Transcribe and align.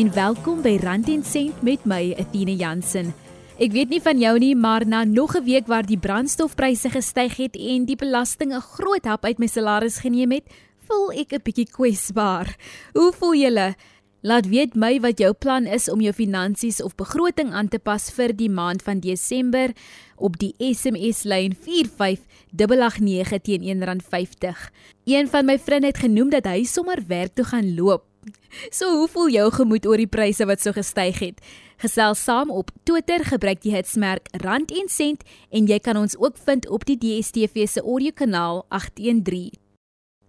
en 0.00 0.08
welkom 0.16 0.62
by 0.64 0.78
Rand 0.80 1.10
en 1.12 1.20
Sent 1.26 1.58
met 1.66 1.82
my 1.84 2.14
Athena 2.16 2.54
Jansen. 2.56 3.10
Ek 3.60 3.74
weet 3.74 3.90
nie 3.92 4.00
van 4.00 4.16
jou 4.16 4.32
nie, 4.40 4.54
maar 4.56 4.86
na 4.88 5.04
nog 5.04 5.36
'n 5.36 5.44
week 5.44 5.66
waar 5.66 5.84
die 5.84 5.98
brandstofpryse 5.98 6.88
gestyg 6.88 7.36
het 7.36 7.56
en 7.56 7.84
die 7.84 7.96
belasting 7.96 8.54
'n 8.54 8.60
groot 8.60 9.04
hap 9.04 9.24
uit 9.24 9.38
my 9.38 9.46
salaris 9.46 9.98
geneem 9.98 10.30
het, 10.32 10.44
voel 10.88 11.12
ek 11.12 11.32
'n 11.32 11.42
bietjie 11.42 11.66
kwesbaar. 11.66 12.56
Hoe 12.92 13.12
voel 13.12 13.34
julle? 13.34 13.74
Laat 14.22 14.46
weet 14.48 14.74
my 14.74 15.00
wat 15.00 15.18
jou 15.18 15.32
plan 15.32 15.66
is 15.66 15.90
om 15.90 16.00
jou 16.00 16.12
finansies 16.12 16.82
of 16.82 16.94
begroting 16.94 17.52
aan 17.52 17.68
te 17.68 17.78
pas 17.78 18.10
vir 18.10 18.36
die 18.36 18.50
maand 18.50 18.82
van 18.82 19.00
Desember 19.00 19.70
op 20.16 20.38
die 20.38 20.54
SMS 20.58 21.24
lyn 21.24 21.54
45889 21.54 23.40
teen 23.42 23.62
R1.50. 23.62 24.70
Een 25.04 25.28
van 25.28 25.44
my 25.44 25.58
vriende 25.58 25.86
het 25.86 25.98
genoem 25.98 26.30
dat 26.30 26.44
hy 26.44 26.64
sommer 26.64 27.04
werk 27.06 27.34
toe 27.34 27.44
gaan 27.44 27.74
loop. 27.74 28.09
So 28.70 28.96
hoe 28.96 29.08
voel 29.08 29.30
jou 29.30 29.50
gemoed 29.52 29.86
oor 29.86 29.96
die 29.96 30.10
pryse 30.10 30.46
wat 30.46 30.60
so 30.60 30.72
gestyg 30.72 31.18
het? 31.18 31.40
Gesels 31.80 32.20
saam 32.24 32.50
op 32.50 32.70
Twitter, 32.84 33.24
gebruik 33.24 33.62
die 33.62 33.72
hitsmerk 33.72 34.28
Rand 34.42 34.70
en 34.70 34.88
Sent 34.88 35.24
en 35.50 35.66
jy 35.66 35.78
kan 35.80 35.96
ons 35.96 36.16
ook 36.18 36.36
vind 36.44 36.68
op 36.68 36.84
die 36.84 36.98
DSTV 37.00 37.66
se 37.68 37.80
audio 37.80 38.12
kanaal 38.14 38.64
813. 38.68 39.56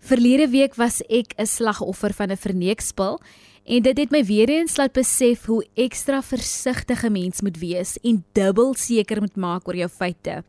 Verlede 0.01 0.47
week 0.49 0.75
was 0.79 1.01
ek 1.09 1.35
'n 1.37 1.45
slagoffer 1.45 2.13
van 2.13 2.31
'n 2.31 2.37
verneekspil 2.37 3.19
en 3.65 3.81
dit 3.81 3.97
het 3.97 4.11
my 4.11 4.23
weer 4.25 4.49
eens 4.49 4.77
laat 4.77 4.93
besef 4.93 5.45
hoe 5.45 5.65
ekstra 5.73 6.21
versigtige 6.21 7.09
mens 7.09 7.41
moet 7.41 7.57
wees 7.57 7.97
en 8.01 8.23
dubbel 8.31 8.73
seker 8.73 9.19
moet 9.21 9.35
maak 9.35 9.67
oor 9.67 9.75
jou 9.75 9.89
feite. 9.89 10.43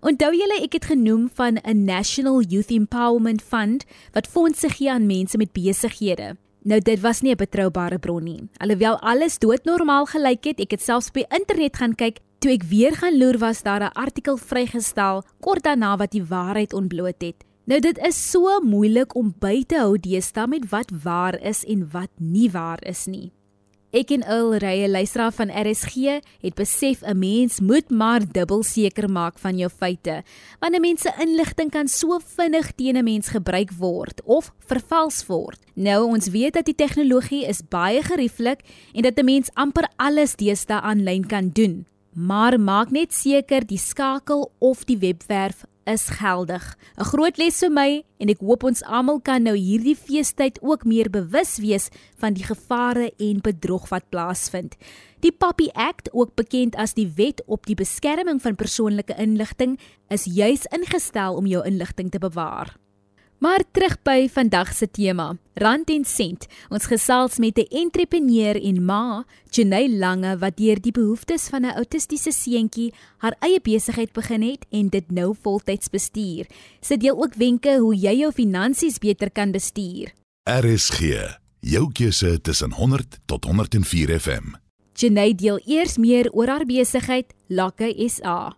Onthou 0.00 0.32
julle 0.32 0.62
ek 0.62 0.72
het 0.72 0.84
genoem 0.84 1.30
van 1.34 1.58
'n 1.64 1.84
National 1.84 2.40
Youth 2.42 2.70
Empowerment 2.70 3.42
Fund 3.42 3.84
wat 4.12 4.26
fondse 4.26 4.68
gee 4.68 4.90
aan 4.90 5.06
mense 5.06 5.36
met 5.36 5.52
besighede. 5.52 6.36
Nou 6.64 6.78
dit 6.80 7.00
was 7.00 7.20
nie 7.20 7.32
'n 7.32 7.36
betroubare 7.36 7.98
bron 7.98 8.24
nie. 8.24 8.48
Alhoewel 8.56 8.98
alles 9.00 9.38
doodnormaal 9.38 10.06
gelyk 10.06 10.44
het, 10.44 10.60
ek 10.60 10.70
het 10.70 10.82
selfs 10.82 11.08
op 11.08 11.14
die 11.14 11.26
internet 11.28 11.76
gaan 11.76 11.94
kyk 11.94 12.18
toe 12.38 12.52
ek 12.52 12.62
weer 12.62 12.96
gaan 12.96 13.18
loer 13.18 13.38
was 13.38 13.62
daar 13.62 13.80
'n 13.80 13.92
artikel 13.92 14.36
vrygestel 14.36 15.22
kort 15.40 15.62
daarna 15.62 15.96
wat 15.96 16.10
die 16.10 16.24
waarheid 16.24 16.72
ontbloot 16.72 17.20
het. 17.20 17.44
Nou 17.64 17.80
dit 17.80 17.98
is 17.98 18.30
so 18.30 18.60
moeilik 18.60 19.14
om 19.14 19.34
by 19.38 19.62
te 19.66 19.78
hou 19.78 19.98
deesdae 19.98 20.46
met 20.46 20.68
wat 20.70 20.90
waar 21.02 21.40
is 21.40 21.64
en 21.64 21.88
wat 21.90 22.10
nie 22.18 22.50
waar 22.50 22.82
is 22.86 23.06
nie. 23.06 23.32
Ek 23.94 24.10
en 24.10 24.24
Earl 24.26 24.56
Rye 24.58 24.88
luisteraar 24.90 25.30
van 25.36 25.52
RSG 25.54 26.16
het 26.42 26.54
besef 26.58 27.02
'n 27.06 27.18
mens 27.18 27.60
moet 27.60 27.90
maar 27.90 28.22
dubbel 28.32 28.62
seker 28.62 29.10
maak 29.10 29.38
van 29.38 29.56
jou 29.56 29.70
feite, 29.70 30.24
want 30.58 30.74
'n 30.74 30.80
mens 30.80 31.00
se 31.00 31.12
inligting 31.18 31.70
kan 31.70 31.88
so 31.88 32.18
vinnig 32.18 32.72
teen 32.74 32.96
'n 32.96 33.04
mens 33.04 33.28
gebruik 33.28 33.70
word 33.78 34.20
of 34.24 34.52
vervals 34.58 35.26
word. 35.26 35.58
Nou 35.74 36.06
ons 36.06 36.28
weet 36.28 36.52
dat 36.52 36.64
die 36.64 36.74
tegnologie 36.74 37.46
is 37.46 37.62
baie 37.68 38.02
gerieflik 38.02 38.60
en 38.94 39.02
dat 39.02 39.16
'n 39.18 39.24
mens 39.24 39.50
amper 39.54 39.88
alles 39.96 40.34
deesdae 40.34 40.80
aanlyn 40.80 41.26
kan 41.26 41.50
doen. 41.52 41.86
Maar 42.12 42.60
maak 42.60 42.90
net 42.90 43.12
seker 43.14 43.66
die 43.66 43.78
skakel 43.78 44.50
of 44.58 44.84
die 44.84 44.98
webwerf 44.98 45.64
is 45.84 46.08
geldig. 46.08 46.76
'n 46.98 47.04
Groot 47.04 47.36
les 47.38 47.58
vir 47.58 47.70
my 47.70 48.04
en 48.18 48.28
ek 48.28 48.40
hoop 48.40 48.64
ons 48.64 48.82
almal 48.82 49.20
kan 49.20 49.42
nou 49.42 49.56
hierdie 49.56 49.96
feestyd 49.96 50.58
ook 50.62 50.84
meer 50.84 51.10
bewus 51.10 51.58
wees 51.58 51.88
van 52.16 52.34
die 52.34 52.44
gevare 52.44 53.12
en 53.18 53.40
bedrog 53.40 53.88
wat 53.88 54.08
plaasvind. 54.10 54.76
Die 55.20 55.32
Puppy 55.32 55.68
Act, 55.72 56.12
ook 56.12 56.34
bekend 56.34 56.76
as 56.76 56.94
die 56.94 57.08
Wet 57.16 57.42
op 57.46 57.66
die 57.66 57.74
Beskerming 57.74 58.42
van 58.42 58.56
Persoonlike 58.56 59.14
Inligting, 59.16 59.78
is 60.08 60.24
juis 60.24 60.66
ingestel 60.66 61.34
om 61.34 61.46
jou 61.46 61.64
inligting 61.64 62.10
te 62.10 62.18
bewaar. 62.18 62.83
Maar 63.38 63.62
terug 63.72 63.96
by 64.02 64.28
vandag 64.30 64.72
se 64.72 64.86
tema, 64.90 65.36
Rand 65.54 65.90
en 65.90 66.04
Sent. 66.04 66.46
Ons 66.70 66.86
gesels 66.86 67.38
met 67.38 67.58
'n 67.58 67.66
entrepreneur 67.70 68.62
en 68.62 68.84
ma, 68.84 69.24
Jenay 69.50 69.88
Lange, 69.98 70.38
wat 70.38 70.56
deur 70.56 70.80
die 70.80 70.92
behoeftes 70.92 71.48
van 71.48 71.64
'n 71.64 71.76
autistiese 71.76 72.32
seentjie 72.32 72.94
haar 73.18 73.36
eie 73.40 73.60
besigheid 73.60 74.12
begin 74.12 74.42
het 74.42 74.66
en 74.70 74.88
dit 74.88 75.10
nou 75.10 75.34
voltyds 75.42 75.88
bestuur. 75.88 76.46
Sy 76.80 76.96
deel 76.96 77.22
ook 77.22 77.34
wenke 77.34 77.78
hoe 77.78 77.96
jy 77.96 78.18
jou 78.18 78.32
finansies 78.32 78.98
beter 78.98 79.30
kan 79.30 79.50
bestuur. 79.50 80.12
RSG, 80.50 81.00
jou 81.60 81.92
keuse 81.92 82.40
tussen 82.40 82.72
100 82.72 83.18
tot 83.26 83.44
104 83.44 84.20
FM. 84.20 84.54
Jenay 84.92 85.34
deel 85.34 85.60
eers 85.66 85.96
meer 85.96 86.30
oor 86.32 86.46
haar 86.46 86.66
besigheid, 86.66 87.34
Lakke 87.48 87.94
SA. 88.08 88.56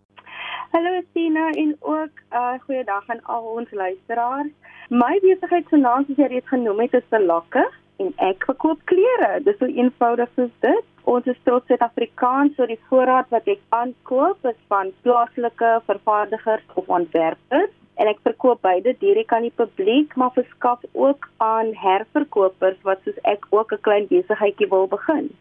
Hallo 0.77 1.01
Sina 1.13 1.51
en 1.51 1.77
ook 1.81 2.15
'n 2.31 2.37
uh, 2.37 2.59
goeiedag 2.65 3.05
aan 3.09 3.23
al 3.23 3.45
ons 3.59 3.71
luisteraars. 3.71 4.51
My 4.89 5.19
besigheid 5.23 5.69
se 5.69 5.77
naam 5.77 6.05
soos 6.05 6.17
jy 6.17 6.27
reeds 6.33 6.49
genoem 6.49 6.81
het 6.81 6.95
is 6.99 7.07
Selakke 7.09 7.63
en 8.03 8.13
ek 8.17 8.45
verkoop 8.49 8.81
klere. 8.91 9.31
Dis 9.47 9.57
so 9.59 9.65
eenvoudig 9.65 10.29
soos 10.35 10.53
dit. 10.67 10.85
Ons 11.05 11.31
is 11.33 11.41
trots 11.45 11.67
Suid-Afrikaans, 11.67 12.55
so 12.57 12.67
die 12.67 12.81
voorraad 12.89 13.33
wat 13.37 13.49
ek 13.55 13.63
aankoop 13.79 14.45
is 14.53 14.61
van 14.69 14.93
plaaslike 15.07 15.73
vervaardigers 15.87 16.69
of 16.75 16.93
ontwerpers 16.99 17.73
en 17.95 18.13
ek 18.13 18.21
verkoop 18.29 18.61
beide 18.61 18.97
direk 18.99 19.33
aan 19.33 19.49
die 19.49 19.59
publiek, 19.63 20.15
maar 20.17 20.37
verskaf 20.43 20.85
ook 20.93 21.31
aan 21.37 21.73
herverkopers 21.87 22.79
wat 22.83 23.01
soos 23.05 23.25
ek 23.25 23.49
ook 23.51 23.73
'n 23.73 23.85
klein 23.89 24.07
besigheidjie 24.13 24.69
wil 24.69 24.87
begin. 24.99 25.33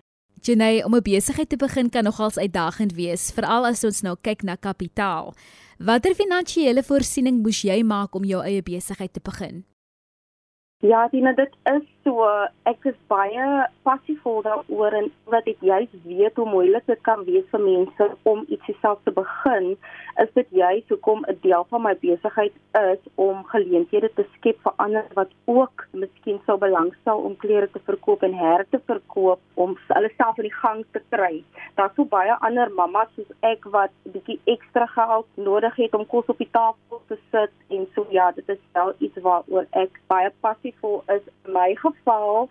Jenay, 0.42 0.84
om 0.84 0.96
'n 0.96 1.02
besigheid 1.02 1.50
te 1.50 1.58
begin 1.58 1.90
kan 1.90 2.04
nogals 2.04 2.38
uitdagend 2.38 2.94
wees, 2.94 3.32
veral 3.32 3.66
as 3.66 3.84
ons 3.84 4.02
nou 4.02 4.16
kyk 4.22 4.44
na 4.44 4.56
kapitaal. 4.56 5.34
Watter 5.78 6.14
finansiële 6.16 6.84
voorsiening 6.84 7.42
moes 7.42 7.62
jy 7.62 7.84
maak 7.84 8.16
om 8.16 8.24
jou 8.24 8.44
eie 8.44 8.62
besigheid 8.62 9.14
te 9.14 9.20
begin? 9.24 9.66
Ja, 10.80 11.08
Dina, 11.08 11.34
dit 11.34 11.56
is 11.64 11.95
so 12.06 12.22
ek 12.70 12.86
is 12.92 12.98
baie 13.10 13.46
passievol 13.88 14.44
daaroor 14.46 14.94
en 15.00 15.08
wat 15.34 15.48
ek 15.50 15.62
juist 15.66 15.94
weet 16.06 16.38
hoe 16.38 16.46
moeilik 16.50 16.86
dit 16.90 17.02
kan 17.08 17.24
wees 17.26 17.46
vir 17.52 17.64
mense 17.64 18.08
om 18.30 18.44
iets 18.54 18.70
self 18.84 19.02
te 19.08 19.14
begin, 19.16 19.72
is 20.22 20.30
dit 20.38 20.54
juist 20.62 20.94
hoekom 20.94 21.26
'n 21.26 21.38
deel 21.42 21.66
van 21.70 21.82
my 21.82 21.96
besigheid 22.04 22.54
is 22.82 23.02
om 23.16 23.42
geleenthede 23.54 24.12
te 24.16 24.26
skep 24.36 24.62
vir 24.68 24.74
ander 24.86 25.06
wat 25.18 25.32
ook 25.46 25.88
miskien 25.92 26.40
sou 26.46 26.58
belangstel 26.58 27.18
om 27.18 27.38
klere 27.44 27.70
te 27.74 27.82
verkoop 27.90 28.24
en 28.24 28.34
her 28.34 28.66
te 28.70 28.80
verkoop 28.86 29.40
om 29.56 29.78
hulle 29.88 30.12
self 30.18 30.38
in 30.38 30.50
die 30.50 30.60
gang 30.62 30.86
te 30.92 31.02
kry. 31.10 31.44
Daar's 31.76 31.96
so 31.96 32.06
baie 32.06 32.38
ander 32.40 32.70
mammas 32.70 33.10
soos 33.16 33.32
ek 33.42 33.66
wat 33.66 33.92
bietjie 34.04 34.40
ekstra 34.46 34.86
geld 34.86 35.28
nodig 35.36 35.76
het 35.76 35.94
om 35.94 36.06
kos 36.06 36.26
op 36.28 36.38
die 36.38 36.52
tafel 36.52 37.02
te 37.08 37.18
sit 37.32 37.52
en 37.70 37.88
so 37.96 38.06
ja, 38.10 38.32
dit 38.32 38.50
is 38.50 38.62
wel 38.74 38.94
iets 39.00 39.18
waaroor 39.18 39.66
ek 39.72 40.00
baie 40.08 40.32
passievol 40.42 41.04
is. 41.08 41.24
My 41.46 41.74
geval 41.76 41.95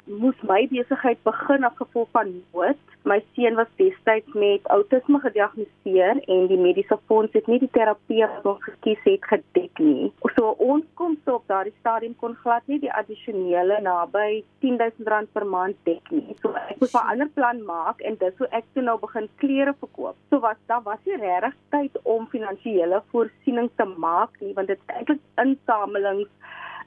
moes 0.07 0.37
my 0.43 0.67
besigheid 0.71 1.19
begin 1.25 1.65
as 1.65 1.77
gevolg 1.77 2.09
van 2.13 2.43
nood. 2.53 2.77
My 3.05 3.21
seun 3.35 3.55
was 3.57 3.69
destyds 3.77 4.33
met 4.33 4.65
outisme 4.73 5.21
gediagnoseer 5.21 6.21
en 6.25 6.47
die 6.49 6.57
mediese 6.57 6.97
fonds 7.07 7.33
het 7.37 7.47
nie 7.47 7.59
die 7.61 7.69
terapie 7.77 8.23
wat 8.25 8.47
ons 8.49 8.65
gekies 8.65 9.03
het 9.05 9.27
gedek 9.29 9.79
nie. 9.79 10.13
So 10.37 10.55
ons 10.59 10.87
kom 10.95 11.19
so 11.25 11.35
op 11.35 11.45
daardie 11.53 11.75
stadium 11.81 12.15
kon 12.23 12.37
glad 12.41 12.65
nie 12.67 12.81
die 12.81 12.93
addisionele 12.93 13.81
naby 13.85 14.43
R10000 14.65 15.31
per 15.37 15.45
maand 15.45 15.77
dek 15.85 16.09
nie. 16.11 16.37
So 16.41 16.55
ek 16.57 16.81
moes 16.81 16.95
'n 16.95 17.11
ander 17.13 17.29
plan 17.37 17.63
maak 17.65 18.01
en 18.01 18.17
dis 18.17 18.39
hoe 18.39 18.49
ek 18.53 18.65
toe 18.73 18.83
nou 18.83 18.99
begin 18.99 19.29
klere 19.37 19.75
verkoop. 19.81 20.17
So 20.31 20.41
was 20.41 20.57
daar 20.67 20.83
was 20.83 21.05
nie 21.05 21.21
regtig 21.21 21.55
tyd 21.71 22.01
om 22.05 22.27
finansiële 22.27 23.03
voorsiening 23.13 23.71
te 23.77 23.85
maak 23.85 24.41
nie 24.41 24.55
want 24.55 24.69
dit 24.69 24.79
is 24.79 24.97
eintlik 24.97 25.21
insamelings 25.37 26.33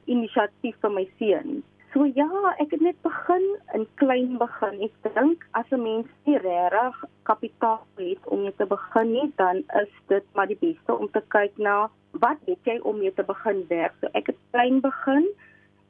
inisiatief 0.08 0.76
vir 0.82 0.90
my 0.90 1.06
seun. 1.20 1.64
So 1.98 2.06
ja, 2.14 2.30
ek 2.62 2.76
het 2.76 2.82
net 2.86 2.98
begin 3.02 3.46
in 3.74 3.88
klein 3.98 4.36
begin. 4.38 4.76
Ek 4.86 5.14
dink 5.16 5.46
as 5.58 5.72
'n 5.74 5.82
mens 5.82 6.10
nie 6.30 6.38
regtig 6.44 6.98
kapitaal 7.30 7.88
het 7.98 8.28
om 8.34 8.42
mee 8.42 8.54
te 8.60 8.68
begin 8.74 9.12
nie, 9.12 9.32
dan 9.42 9.64
is 9.82 9.90
dit 10.14 10.26
maar 10.34 10.46
die 10.48 10.60
beste 10.60 10.94
om 10.94 11.10
te 11.12 11.24
kyk 11.36 11.58
na 11.58 11.90
wat 12.12 12.38
het 12.46 12.70
jy 12.70 12.78
om 12.84 13.00
mee 13.00 13.14
te 13.14 13.24
begin 13.24 13.66
werk. 13.70 13.96
So 14.02 14.14
ek 14.14 14.30
het 14.30 14.38
klein 14.52 14.78
begin 14.82 15.26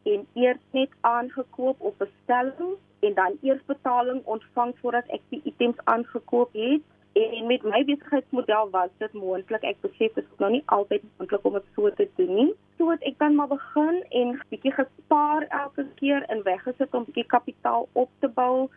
en 0.05 0.23
eers 0.33 0.63
net 0.71 0.95
aangekoop 1.01 1.75
op 1.79 1.97
bestelling 1.97 2.79
en 2.99 3.13
dan 3.13 3.35
eers 3.41 3.65
betaling 3.65 4.23
ontvang 4.23 4.75
voordat 4.79 5.07
ek 5.07 5.21
die 5.29 5.41
items 5.43 5.83
aangekoop 5.83 6.53
het. 6.53 6.87
En 7.13 7.47
met 7.47 7.63
my 7.63 7.83
besigheidsmodel 7.85 8.69
was 8.69 8.89
dit 8.97 9.13
moontlik. 9.13 9.63
Ek 9.63 9.79
besef 9.81 10.13
dit 10.13 10.23
is 10.23 10.41
nou 10.41 10.51
nie 10.51 10.63
altyd 10.65 11.05
moontlik 11.17 11.45
om 11.45 11.53
dit 11.53 11.69
so 11.75 11.89
te 11.99 12.09
doen 12.15 12.33
nie. 12.35 12.51
So 12.77 12.91
het 12.91 13.05
ek 13.09 13.17
dan 13.17 13.35
maar 13.35 13.49
begin 13.53 14.03
en 14.09 14.35
bietjie 14.49 14.73
gespaar 14.75 15.47
elke 15.49 15.87
keer 16.01 16.27
en 16.27 16.43
weggesit 16.43 16.93
om 16.93 17.07
bietjie 17.07 17.25
kapitaal 17.25 17.87
op 17.93 18.11
te 18.19 18.27
bou. 18.27 18.67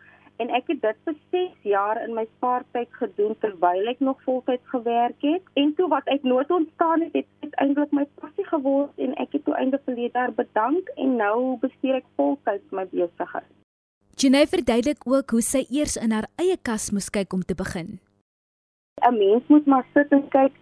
En 0.41 0.49
ek 0.57 0.71
het 0.73 0.81
dit 0.81 1.01
vir 1.05 1.15
6 1.35 1.69
jaar 1.69 2.01
in 2.01 2.15
my 2.17 2.23
spaartyd 2.37 2.89
gedoen 2.97 3.35
terwyl 3.43 3.89
ek 3.91 3.99
nog 3.99 4.21
voltyds 4.25 4.73
gewerk 4.73 5.21
het. 5.21 5.43
En 5.53 5.73
toe 5.77 5.87
wat 5.91 6.07
uit 6.09 6.23
nood 6.23 6.49
ontstaan 6.49 7.01
het, 7.05 7.13
het 7.13 7.27
dit 7.45 7.57
eintlik 7.61 7.91
my 7.93 8.07
passie 8.21 8.47
geword 8.49 8.97
en 8.97 9.13
ek 9.21 9.37
het 9.37 9.45
toe 9.45 9.55
eintlik 9.55 9.85
verlede 9.85 10.17
jaar 10.17 10.33
bedank 10.33 10.89
en 10.95 11.15
nou 11.15 11.57
bestuur 11.61 12.01
ek 12.01 12.07
voltyds 12.17 12.73
my 12.73 12.87
besigheid. 12.89 13.49
Jenay 14.21 14.47
verduidelik 14.47 15.05
ook 15.05 15.29
hoe 15.29 15.41
sy 15.41 15.65
eers 15.69 15.95
in 15.97 16.11
haar 16.11 16.27
eie 16.41 16.57
kas 16.57 16.89
moes 16.91 17.09
kyk 17.09 17.33
om 17.33 17.45
te 17.45 17.55
begin. 17.57 17.99
'n 18.99 19.17
mens 19.17 19.43
moet 19.47 19.65
maar 19.65 19.85
sit 19.93 20.11
en 20.11 20.27
kyk 20.27 20.53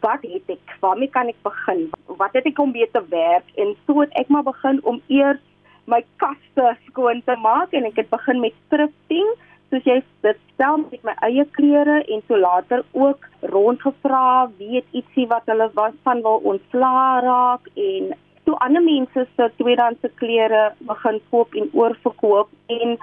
wat 0.00 0.22
het 0.22 0.50
ek? 0.54 0.76
Waarmee 0.80 1.10
kan 1.16 1.28
ek 1.28 1.42
begin? 1.42 1.90
Wat 2.06 2.32
het 2.32 2.46
ek 2.46 2.58
om 2.58 2.70
mee 2.70 2.88
te 2.90 3.02
werk? 3.08 3.46
En 3.54 3.76
so 3.86 4.00
het 4.00 4.12
ek 4.12 4.28
maar 4.28 4.42
begin 4.42 4.80
om 4.84 5.00
eers 5.06 5.42
my 5.86 6.04
kaste 6.16 6.76
skoon 6.86 7.22
te 7.24 7.36
maak 7.42 7.72
en 7.72 7.84
ek 7.84 7.96
het 7.96 8.10
begin 8.10 8.40
met 8.40 8.56
thrifting 8.68 9.28
soos 9.70 9.84
jy 9.84 10.02
dit 10.24 10.38
stel 10.54 10.78
met 10.90 11.02
my 11.04 11.14
eie 11.28 11.44
klere 11.56 12.02
en 12.04 12.22
so 12.28 12.36
later 12.36 12.84
ook 12.92 13.24
rondgevra 13.52 14.50
wie 14.58 14.76
het 14.76 15.00
ietsie 15.00 15.26
wat 15.28 15.48
hulle 15.48 15.70
was 15.74 15.96
van 16.04 16.22
wil 16.26 16.40
ontslaa 16.52 17.20
raak 17.24 17.68
en 17.76 18.12
so 18.44 18.56
ander 18.64 18.84
mense 18.84 19.26
se 19.36 19.48
tweedehandse 19.56 20.10
klere 20.20 20.62
begin 20.92 21.20
koop 21.30 21.54
en 21.54 21.68
oorverkoop 21.72 22.48
en 22.66 22.96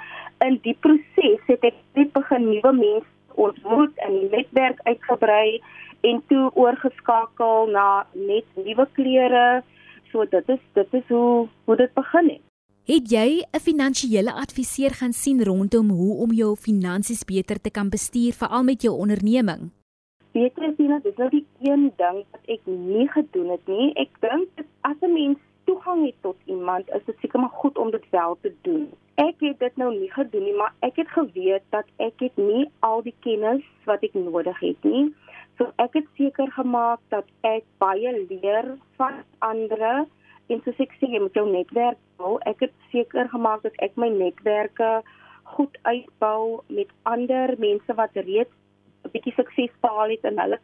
in 0.46 0.60
die 0.62 0.78
proses 0.86 1.42
het 1.50 1.70
ek 1.72 1.78
net 1.98 2.14
begin 2.14 2.50
nuwe 2.50 2.74
mense 2.82 3.15
ontmoet 3.36 3.94
en 4.06 4.20
die 4.20 4.30
netwerk 4.30 4.80
uitgebrei 4.84 5.62
en 6.02 6.22
toe 6.28 6.52
oorgeskakel 6.54 7.70
na 7.74 8.06
net 8.14 8.46
nuwe 8.56 8.88
klere. 8.98 9.64
So 10.12 10.26
dit 10.26 10.50
is 10.50 10.62
dit 10.74 10.94
is 10.94 11.08
hoe 11.08 11.48
hoe 11.66 11.76
dit 11.76 11.94
begin 11.94 12.30
het. 12.30 12.44
Het 12.86 13.12
jy 13.12 13.30
'n 13.42 13.60
finansiële 13.60 14.32
adviseur 14.34 14.94
gaan 14.94 15.14
sien 15.14 15.44
rondom 15.44 15.90
hoe 15.90 16.22
om 16.24 16.32
jou 16.32 16.56
finansies 16.56 17.24
beter 17.26 17.62
te 17.62 17.72
kan 17.72 17.90
bestuur 17.90 18.34
veral 18.34 18.64
met 18.64 18.82
jou 18.82 18.94
onderneming? 18.94 19.72
Jy 20.32 20.52
sien 20.56 20.76
dit 20.76 21.06
is 21.06 21.18
nou 21.18 21.30
die 21.30 21.46
een 21.62 21.92
ding 21.98 22.18
wat 22.32 22.46
ek 22.46 22.62
nie 22.66 23.08
gedoen 23.08 23.50
het 23.50 23.68
nie. 23.68 23.94
Ek 23.96 24.10
dink 24.20 24.50
as 24.82 24.98
'n 25.02 25.14
mens 25.14 25.38
toegang 25.66 26.06
het 26.06 26.16
tot 26.22 26.38
iemand, 26.46 26.90
is 26.90 27.04
dit 27.06 27.18
seker 27.20 27.40
maar 27.40 27.58
goed 27.62 27.78
om 27.78 27.92
dit 27.92 28.10
wel 28.10 28.38
te 28.42 28.54
doen. 28.62 28.90
Ek 29.22 29.40
het 29.40 29.60
dit 29.60 29.78
nou 29.78 29.92
nie 29.96 30.12
gedoen 30.12 30.44
nie, 30.44 30.56
maar 30.56 30.74
ek 30.80 30.96
het 31.02 31.12
geweet 31.14 31.64
dat 31.76 31.86
ek 31.98 32.20
het 32.20 32.38
nie 32.38 32.66
al 32.80 33.02
die 33.06 33.16
kennis 33.26 33.64
wat 33.90 34.04
ek 34.04 34.14
nodig 34.14 34.60
het 34.60 34.84
nie. 34.84 35.06
So 35.58 35.72
ek 35.80 35.96
het 35.96 36.08
seker 36.20 36.52
gemaak 36.52 37.00
dat 37.14 37.30
ek 37.48 37.64
baie 37.80 38.12
leer 38.28 38.76
van 39.00 39.22
ander 39.40 40.06
en 40.52 40.62
soos 40.66 40.82
ek 40.84 40.92
sê, 41.00 41.08
jy 41.10 41.22
moet 41.24 41.38
jou 41.38 41.46
netwerk 41.50 42.02
bou. 42.20 42.36
Ek 42.46 42.60
het 42.68 42.74
seker 42.92 43.30
gemaak 43.32 43.64
dat 43.64 43.78
ek 43.86 43.96
my 43.98 44.12
netwerke 44.14 45.00
goed 45.56 45.78
uitbou 45.88 46.62
met 46.68 46.92
ander 47.04 47.56
mense 47.62 47.96
wat 47.98 48.14
reeds 48.14 48.52
'n 49.06 49.12
bietjie 49.14 49.34
sukses 49.38 49.74
behaal 49.82 50.10
het 50.10 50.24
in 50.30 50.40
hulle 50.42 50.60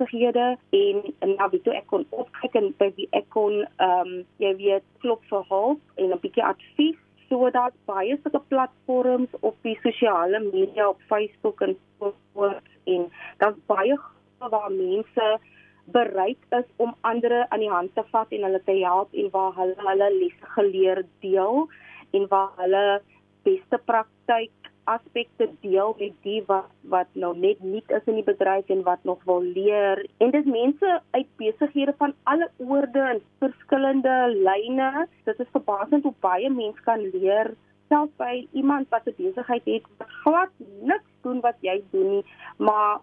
kennisgehede 0.00 0.56
en 0.70 1.14
en 1.18 1.34
nou 1.36 1.48
weet 1.50 1.68
ek 1.68 1.86
kon 1.86 2.06
opkyk 2.10 2.54
en 2.54 2.72
by 2.78 2.90
wie 2.96 3.08
ek 3.12 3.28
kon 3.28 3.62
ehm 3.62 4.00
um, 4.06 4.24
jy 4.38 4.54
weet 4.56 4.84
klop 5.00 5.22
vir 5.30 5.44
hulp 5.48 5.80
en 5.96 6.12
'n 6.12 6.20
bietjie 6.22 6.44
advies 6.44 6.98
sodat 7.28 7.74
baie 7.86 8.16
sulke 8.22 8.40
platforms 8.48 9.30
op 9.40 9.56
die 9.62 9.78
sosiale 9.82 10.40
media 10.40 10.88
op 10.88 11.00
Facebook 11.08 11.60
en 11.60 11.76
so 11.98 12.14
voort 12.32 12.66
en 12.86 13.10
daar's 13.38 13.60
baie 13.66 13.96
waar 14.38 14.70
mense 14.70 15.38
bereid 15.84 16.38
is 16.50 16.66
om 16.76 16.94
ander 17.00 17.46
aan 17.48 17.60
die 17.60 17.70
hand 17.70 17.94
te 17.94 18.02
vat 18.10 18.32
en 18.32 18.42
hulle 18.42 18.62
te 18.64 18.78
help 18.82 19.14
en 19.14 19.30
waar 19.30 19.54
hulle 19.54 19.74
hulle 19.76 20.10
lesse 20.18 20.46
geleer 20.56 21.04
deel 21.20 21.68
en 22.10 22.26
waar 22.28 22.52
hulle 22.56 23.02
beste 23.42 23.78
praktyk 23.84 24.59
aspekte 24.84 25.48
deel 25.60 25.94
met 25.98 26.12
die 26.22 26.42
wat 26.46 26.68
wat 26.92 27.08
nou 27.12 27.36
net 27.36 27.60
nie 27.60 27.82
is 27.86 28.06
in 28.06 28.14
die 28.20 28.26
bedryf 28.26 28.68
en 28.68 28.82
wat 28.82 29.04
nog 29.04 29.24
wil 29.24 29.42
leer. 29.42 30.06
En 30.18 30.30
dis 30.30 30.44
mense 30.44 31.00
uit 31.10 31.26
besighede 31.36 31.94
van 31.98 32.14
alle 32.22 32.50
oorde 32.56 33.00
en 33.00 33.20
verskillende 33.38 34.16
lyne. 34.46 35.06
Dit 35.24 35.40
is 35.40 35.52
verbasend 35.52 36.02
hoe 36.02 36.14
baie 36.20 36.50
mense 36.50 36.82
kan 36.82 37.04
leer 37.12 37.54
selfs 37.90 38.14
by 38.16 38.46
iemand 38.52 38.88
wat 38.88 39.06
'n 39.06 39.14
besigheid 39.16 39.64
het 39.64 39.84
wat 39.98 40.08
glad 40.22 40.52
niks 40.80 41.10
doen 41.22 41.40
wat 41.40 41.56
jy 41.60 41.82
doen 41.90 42.10
nie. 42.10 42.24
Maar 42.56 43.00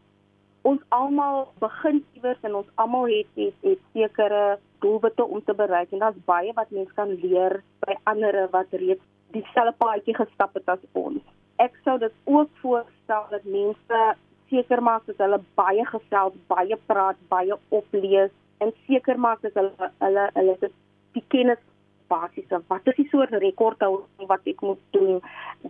ons 0.62 0.82
almal 0.90 1.48
begin 1.60 2.06
iewers 2.14 2.42
en 2.42 2.56
ons 2.56 2.70
almal 2.76 3.08
het 3.08 3.28
het, 3.34 3.54
het 3.62 3.80
sekere 3.94 4.60
doelwitte 4.80 5.26
om 5.26 5.44
te 5.44 5.54
bereik. 5.54 5.92
En 5.92 6.00
daar's 6.00 6.26
baie 6.26 6.54
wat 6.54 6.70
mense 6.70 6.94
kan 6.94 7.12
leer 7.24 7.64
by 7.80 7.96
ander 8.04 8.48
wat 8.52 8.68
reeds 8.72 9.04
dieselfde 9.32 9.74
paadjie 9.78 10.16
gestap 10.16 10.54
het 10.54 10.70
as 10.70 10.84
ons. 10.92 11.24
Ek 11.64 11.78
sou 11.84 11.98
dit 12.00 12.14
ook 12.26 12.50
voorstel 12.62 13.26
dat 13.30 13.44
mense 13.44 14.02
seker 14.50 14.82
maak 14.82 15.06
dat 15.06 15.18
hulle 15.24 15.40
baie 15.60 15.86
gesels, 15.86 16.36
baie 16.48 16.78
praat, 16.86 17.18
baie 17.30 17.58
oplees 17.70 18.32
en 18.64 18.72
seker 18.86 19.20
maak 19.20 19.42
dat 19.42 19.58
hulle 19.60 19.92
hulle 20.04 20.30
hulle 20.38 20.72
die 21.18 21.26
kennis 21.34 21.64
basiese 22.08 22.62
wat 22.72 22.88
is 22.88 22.96
die 22.96 23.10
soort 23.12 23.34
rekordhou 23.44 24.06
wat 24.30 24.46
ek 24.48 24.62
moet 24.62 24.84
doen? 24.96 25.20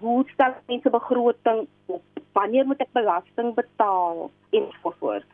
Hoe 0.01 0.21
stel 0.33 0.53
mense 0.67 0.89
begroting 0.93 1.65
op? 1.87 2.03
wanneer 2.37 2.65
moet 2.69 2.81
ek 2.85 2.93
belasting 2.93 3.53
betaal 3.57 4.27
en 4.57 4.65
so 4.81 4.93
voort. 4.99 5.31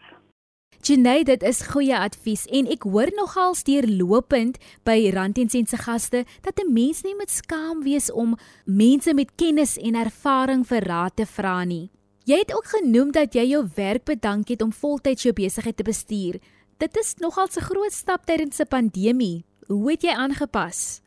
Jenay, 0.83 1.21
dit 1.23 1.39
is 1.47 1.61
goeie 1.71 1.95
advies 1.95 2.41
en 2.51 2.65
ek 2.67 2.83
hoor 2.91 3.07
nogal 3.15 3.53
steurlopend 3.55 4.57
by 4.83 4.97
Rand 5.15 5.37
en 5.39 5.47
Sent 5.47 5.71
se 5.71 5.77
gaste 5.79 6.25
dat 6.43 6.59
'n 6.59 6.73
mens 6.75 7.03
nie 7.07 7.15
moet 7.15 7.31
skaam 7.31 7.83
wees 7.87 8.11
om 8.11 8.35
mense 8.65 9.13
met 9.13 9.31
kennis 9.37 9.77
en 9.77 9.95
ervaring 9.95 10.67
vir 10.67 10.83
raad 10.83 11.15
te 11.15 11.25
vra 11.25 11.63
nie. 11.63 11.89
Jy 12.25 12.37
het 12.37 12.51
ook 12.51 12.65
genoem 12.65 13.11
dat 13.11 13.33
jy 13.33 13.45
jou 13.47 13.63
werk 13.75 14.03
bedank 14.03 14.49
het 14.49 14.61
om 14.61 14.73
voltyds 14.73 15.23
jou 15.23 15.33
besigheid 15.33 15.77
te 15.77 15.83
bestuur. 15.83 16.41
Dit 16.77 16.97
is 16.97 17.15
nogal 17.15 17.47
'n 17.47 17.61
groot 17.61 17.93
stap 17.93 18.25
tydens 18.25 18.59
'n 18.59 18.67
pandemie. 18.67 19.45
Hoe 19.67 19.91
het 19.91 20.01
jy 20.01 20.11
aangepas? 20.11 21.01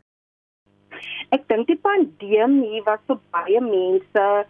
Ek 1.29 1.47
dink 1.47 1.67
die 1.67 1.79
pandemie 1.81 2.81
was 2.83 2.99
vir 3.07 3.19
baie 3.31 3.61
mense 3.61 4.45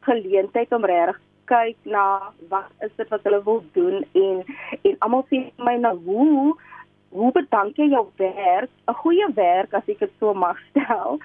geleentheid 0.00 0.72
om 0.72 0.84
regtig 0.84 1.27
kyk 1.50 1.76
na 1.84 2.04
wat 2.48 2.86
is 2.86 2.94
dit 2.96 3.08
wat 3.14 3.24
hulle 3.28 3.42
wil 3.44 3.62
doen 3.72 4.04
en 4.22 4.44
en 4.82 4.96
almal 4.98 5.24
sê 5.30 5.42
my 5.68 5.76
nou 5.84 5.96
hoe 6.08 6.54
hoe 7.18 7.32
bedank 7.32 7.78
jy 7.80 7.88
jou 7.94 8.06
werk 8.16 8.70
'n 8.88 9.00
goeie 9.02 9.28
werk 9.34 9.74
as 9.74 9.88
ek 9.88 9.98
dit 10.04 10.12
so 10.20 10.34
mag 10.34 10.58
stel 10.70 11.18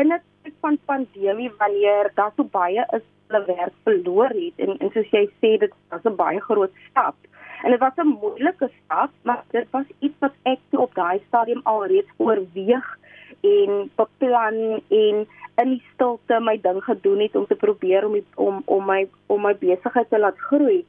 in 0.00 0.12
'n 0.12 0.20
tyd 0.42 0.54
van 0.60 0.78
pandemie 0.86 1.50
wanneer 1.58 2.10
daar 2.14 2.32
so 2.36 2.44
baie 2.44 2.84
is 2.98 3.06
hulle 3.28 3.44
werk 3.46 3.74
verloor 3.84 4.28
het? 4.28 4.56
En 4.56 4.78
en 4.78 4.90
soos 4.94 5.10
jy 5.10 5.26
sê 5.40 5.58
dit 5.58 5.72
was 5.90 6.04
'n 6.04 6.16
baie 6.16 6.40
groot 6.40 6.72
stap. 6.88 7.16
En 7.64 7.70
dit 7.70 7.80
was 7.80 7.96
'n 7.96 8.18
moeilike 8.22 8.70
stap 8.84 9.10
maar 9.22 9.44
dit 9.50 9.68
was 9.70 9.86
iets 9.98 10.18
wat 10.18 10.34
ek 10.42 10.60
op 10.70 10.94
daai 10.94 11.20
stadium 11.26 11.60
alreeds 11.64 12.10
oorweeg 12.16 12.98
en 13.40 13.90
beplan 13.96 14.82
en 14.88 15.26
in 15.60 15.74
die 15.74 15.82
stilte 15.92 16.40
my 16.40 16.56
ding 16.60 16.80
gedoen 16.84 17.20
het 17.20 17.36
om 17.36 17.46
te 17.46 17.54
probeer 17.54 18.06
om 18.06 18.12
die, 18.12 18.26
om 18.34 18.62
om 18.64 18.86
my 18.86 19.08
om 19.26 19.42
my 19.42 19.54
besigheid 19.58 20.08
te 20.08 20.18
laat 20.18 20.38
groei. 20.38 20.84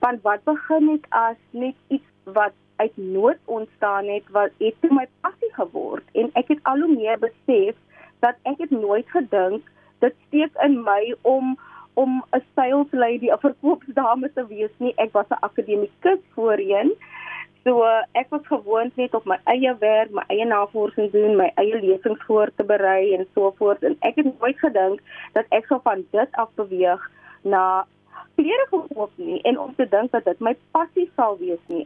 Want 0.00 0.22
wat 0.22 0.44
begin 0.44 0.88
het 0.88 1.06
as 1.10 1.36
net 1.50 1.74
iets 1.88 2.04
wat 2.24 2.52
uit 2.76 2.96
nood 2.96 3.38
ontstaan 3.44 4.06
het 4.06 4.26
wat 4.30 4.50
het 4.58 4.74
toe 4.80 4.94
my 4.94 5.06
passie 5.20 5.52
geword 5.54 6.04
en 6.12 6.30
ek 6.38 6.48
het 6.54 6.62
al 6.62 6.84
hoe 6.84 6.94
meer 6.94 7.18
besef 7.18 7.74
dat 8.22 8.38
ek 8.42 8.58
het 8.58 8.70
nooit 8.70 9.08
gedink 9.10 9.66
dit 10.02 10.14
steek 10.26 10.54
in 10.66 10.82
my 10.86 11.14
om 11.22 11.56
om 11.98 12.22
'n 12.30 12.42
sales 12.54 12.90
lady 12.90 13.30
of 13.34 13.40
verkoopsdame 13.40 14.30
te 14.32 14.46
wees 14.46 14.74
nie. 14.76 14.92
Ek 14.96 15.12
was 15.12 15.28
'n 15.28 15.42
akademikus 15.48 16.22
voorheen. 16.34 16.92
So 17.68 17.84
ek 18.16 18.30
was 18.32 18.46
gewoond 18.48 18.96
net 18.96 19.12
op 19.14 19.26
my 19.28 19.36
eie 19.52 19.74
werk, 19.82 20.12
my 20.16 20.22
eie 20.32 20.44
navorsing 20.48 21.10
doen, 21.12 21.34
my 21.36 21.50
eie 21.60 21.76
lesings 21.82 22.22
voor 22.24 22.48
te 22.56 22.64
berei 22.64 23.12
en 23.12 23.26
so 23.36 23.50
voort 23.58 23.84
en 23.84 23.96
ek 24.08 24.16
het 24.16 24.30
nooit 24.30 24.56
gedink 24.62 25.02
dat 25.34 25.50
ek 25.52 25.68
sou 25.68 25.76
van 25.84 26.00
dit 26.16 26.38
af 26.40 26.48
beweeg 26.56 27.04
na 27.44 27.84
klere 28.40 28.66
verkoop 28.70 29.12
nie 29.20 29.42
en 29.50 29.60
om 29.60 29.76
te 29.76 29.84
dink 29.84 30.16
dat 30.16 30.24
dit 30.24 30.40
my 30.40 30.54
passie 30.72 31.10
sal 31.20 31.36
wees 31.42 31.60
nie. 31.68 31.84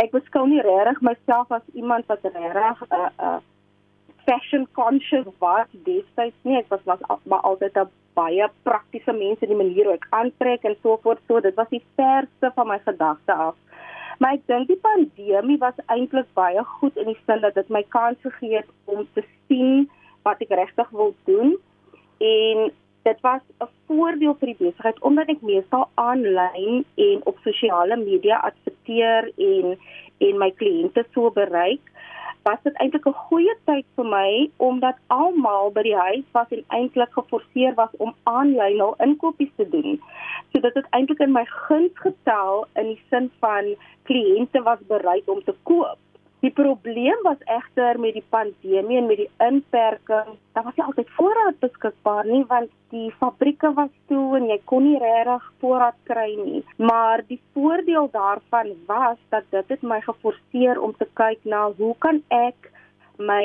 Ek 0.00 0.16
beskou 0.16 0.46
nie 0.48 0.64
regtig 0.64 1.04
myself 1.10 1.52
as 1.52 1.68
iemand 1.74 2.08
wat 2.08 2.24
regtig 2.24 2.88
'n 2.88 2.96
uh, 2.96 3.12
uh, 3.20 3.36
fashion 4.24 4.64
conscious 4.72 5.28
was 5.44 5.68
destyds 5.84 6.40
nie. 6.48 6.56
Ek 6.62 6.72
was 6.72 6.88
was 6.88 7.04
maar 7.28 7.44
altyd 7.44 7.76
'n 7.76 7.92
baie 8.16 8.48
praktiese 8.64 9.12
mens 9.12 9.44
in 9.44 9.52
die 9.52 9.62
manier 9.64 9.84
hoe 9.84 10.00
ek 10.00 10.08
aantrek 10.10 10.64
en 10.64 10.76
so 10.82 10.96
voort. 11.02 11.20
So 11.28 11.40
dit 11.40 11.54
was 11.54 11.68
die 11.68 11.84
verste 12.00 12.52
van 12.54 12.66
my 12.66 12.80
gedagte 12.88 13.32
af. 13.32 13.56
Maar 14.18 14.34
ek 14.34 14.46
dink 14.50 14.66
die 14.70 14.80
pandemie 14.82 15.58
was 15.62 15.78
eintlik 15.86 16.26
baie 16.34 16.62
goed 16.78 16.96
in 16.98 17.10
die 17.12 17.18
sin 17.26 17.42
dat 17.44 17.54
dit 17.54 17.68
my 17.70 17.84
kans 17.94 18.18
gegee 18.26 18.56
het 18.58 18.70
om 18.90 19.06
te 19.14 19.22
sien 19.46 19.86
wat 20.26 20.42
ek 20.42 20.54
regtig 20.58 20.90
wil 20.90 21.14
doen. 21.30 21.54
En 22.18 22.72
dit 23.02 23.20
was 23.20 23.42
'n 23.60 23.68
voordeel 23.86 24.34
vir 24.40 24.48
die 24.52 24.60
besigheid 24.64 25.00
omdat 25.00 25.28
ek 25.28 25.42
meestal 25.42 25.88
aanlyn 25.94 26.84
en 26.94 27.20
op 27.24 27.38
sosiale 27.44 27.96
media 27.96 28.36
adverteer 28.50 29.32
en 29.36 29.78
en 30.18 30.38
my 30.38 30.50
kliënte 30.50 31.04
so 31.14 31.30
bereik 31.30 31.92
was 32.48 32.58
dit 32.62 32.76
eintlik 32.82 33.06
'n 33.06 33.20
goeie 33.28 33.54
tyd 33.70 33.86
vir 33.96 34.04
my 34.04 34.50
omdat 34.56 34.96
almal 35.06 35.70
by 35.76 35.82
die 35.82 35.96
huis 35.96 36.26
was 36.32 36.50
en 36.56 36.64
eintlik 36.78 37.12
geforseer 37.12 37.74
was 37.74 37.92
om 38.06 38.14
aanlyn 38.22 38.80
al 38.80 38.94
inkopies 39.06 39.52
te 39.56 39.68
doen. 39.68 40.00
So 40.50 40.60
dit 40.60 40.74
het 40.74 40.86
eintlik 40.90 41.20
in 41.26 41.32
my 41.32 41.44
guns 41.44 41.94
getel 41.94 42.66
in 42.74 42.86
die 42.92 43.00
sin 43.10 43.30
van 43.38 43.74
kliënte 44.10 44.62
was 44.62 44.78
bereid 44.88 45.28
om 45.28 45.42
te 45.44 45.54
koop. 45.62 45.98
Die 46.40 46.50
probleem 46.54 47.18
was 47.26 47.40
egter 47.50 47.98
met 47.98 48.14
die 48.14 48.24
pandemie 48.30 48.98
en 49.00 49.06
met 49.06 49.18
die 49.18 49.30
inperking. 49.42 50.36
Daar 50.54 50.66
was 50.68 50.76
nie 50.76 50.84
altyd 50.84 51.10
voorraad 51.16 51.58
beskikbaar 51.64 52.28
nie 52.30 52.44
want 52.46 52.70
die 52.94 53.10
fabrieke 53.18 53.72
was 53.74 53.90
toe 54.06 54.36
en 54.38 54.46
jy 54.52 54.60
kon 54.70 54.86
nie 54.86 55.00
regtig 55.02 55.48
voorraad 55.62 55.98
kry 56.10 56.28
nie. 56.38 56.62
Maar 56.76 57.24
die 57.26 57.40
voordeel 57.56 58.08
daarvan 58.14 58.70
was 58.86 59.18
dat 59.34 59.50
dit 59.50 59.74
het 59.74 59.82
my 59.82 60.00
geforseer 60.06 60.80
om 60.80 60.94
te 60.98 61.08
kyk 61.18 61.42
na 61.42 61.66
hoe 61.80 61.94
kan 62.06 62.22
ek 62.28 62.70
my 63.18 63.44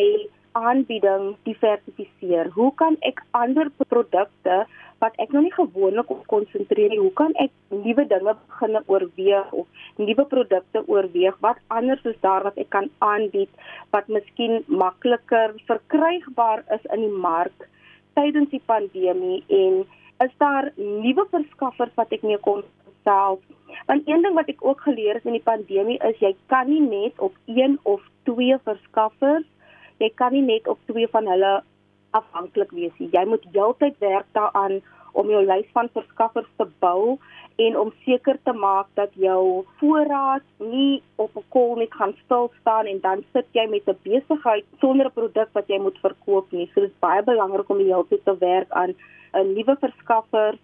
aanbieding 0.60 1.33
diversifiseer? 1.48 2.50
Hoe 2.55 2.72
kan 2.79 2.98
ek 3.01 3.22
ander 3.31 3.69
produkte 3.88 4.63
wat 5.03 5.17
ek 5.19 5.33
nog 5.36 5.43
nie 5.43 5.53
gewoonlik 5.53 6.10
op 6.13 6.22
konsentreer 6.31 6.93
nie, 6.93 7.01
hoe 7.01 7.13
kan 7.19 7.33
ek 7.43 7.51
nuwe 7.74 8.05
dinge 8.07 8.36
begin 8.39 8.79
oorweeg 8.86 9.51
of 9.51 9.67
nuwe 10.00 10.25
produkte 10.31 10.83
oorweeg 10.88 11.36
wat 11.43 11.60
anders 11.67 12.05
is 12.07 12.19
daar 12.24 12.45
wat 12.48 12.60
ek 12.62 12.69
kan 12.75 12.88
aanbied 13.03 13.51
wat 13.95 14.07
miskien 14.07 14.63
makliker 14.67 15.57
verkrygbaar 15.67 16.63
is 16.77 16.88
in 16.95 17.03
die 17.03 17.17
mark 17.25 17.67
tydens 18.15 18.51
die 18.53 18.63
pandemie 18.69 19.41
en 19.50 19.83
is 20.24 20.33
daar 20.39 20.72
nuwe 20.77 21.25
verskaffers 21.33 21.93
wat 22.00 22.13
ek 22.15 22.24
mee 22.24 22.39
kon 22.48 22.63
self. 23.03 23.41
Want 23.89 24.07
een 24.07 24.22
ding 24.24 24.36
wat 24.38 24.50
ek 24.51 24.62
ook 24.63 24.81
geleer 24.88 25.17
het 25.19 25.27
in 25.27 25.36
die 25.36 25.48
pandemie 25.48 26.00
is 26.07 26.19
jy 26.24 26.31
kan 26.51 26.69
nie 26.69 26.83
net 26.83 27.19
op 27.19 27.36
een 27.50 27.79
of 27.83 28.03
twee 28.29 28.57
verskaffers, 28.63 29.48
jy 30.00 30.09
kan 30.15 30.33
nie 30.33 30.41
net 30.41 30.67
op 30.67 30.79
twee 30.85 31.07
van 31.07 31.27
hulle 31.27 31.53
afhanklik 32.12 32.71
wees 32.71 32.93
nie. 33.00 33.09
Jy 33.13 33.25
moet 33.25 33.45
heeltyd 33.53 33.97
werk 34.00 34.25
daaraan 34.38 34.81
om 35.13 35.29
jou 35.29 35.43
lys 35.45 35.69
van 35.73 35.89
verskaffers 35.93 36.50
te 36.57 36.65
bou 36.81 37.17
en 37.62 37.77
om 37.77 37.91
seker 38.05 38.39
te 38.43 38.53
maak 38.57 38.88
dat 38.97 39.13
jou 39.21 39.63
voorraad 39.79 40.45
nie 40.57 41.01
op 41.21 41.35
'n 41.38 41.45
kol 41.50 41.75
net 41.75 41.93
gaan 41.93 42.15
stil 42.25 42.51
staan 42.62 42.85
en 42.85 43.00
dan 43.00 43.23
sit 43.33 43.47
jy 43.51 43.67
met 43.69 43.88
'n 43.88 43.97
besigheid 44.03 44.65
sonder 44.81 45.05
'n 45.05 45.17
produk 45.19 45.50
wat 45.53 45.67
jy 45.67 45.79
moet 45.79 45.97
verkoop 45.97 46.51
nie. 46.51 46.69
So 46.73 46.81
dit 46.81 46.89
is 46.89 47.00
baie 47.00 47.23
belangrik 47.23 47.69
om 47.69 47.77
die 47.77 47.93
hele 47.93 48.05
tyd 48.09 48.25
te 48.25 48.38
werk 48.38 48.71
aan 48.71 48.95
'n 49.33 49.53
nuwe 49.53 49.75
verskaffer, 49.79 50.57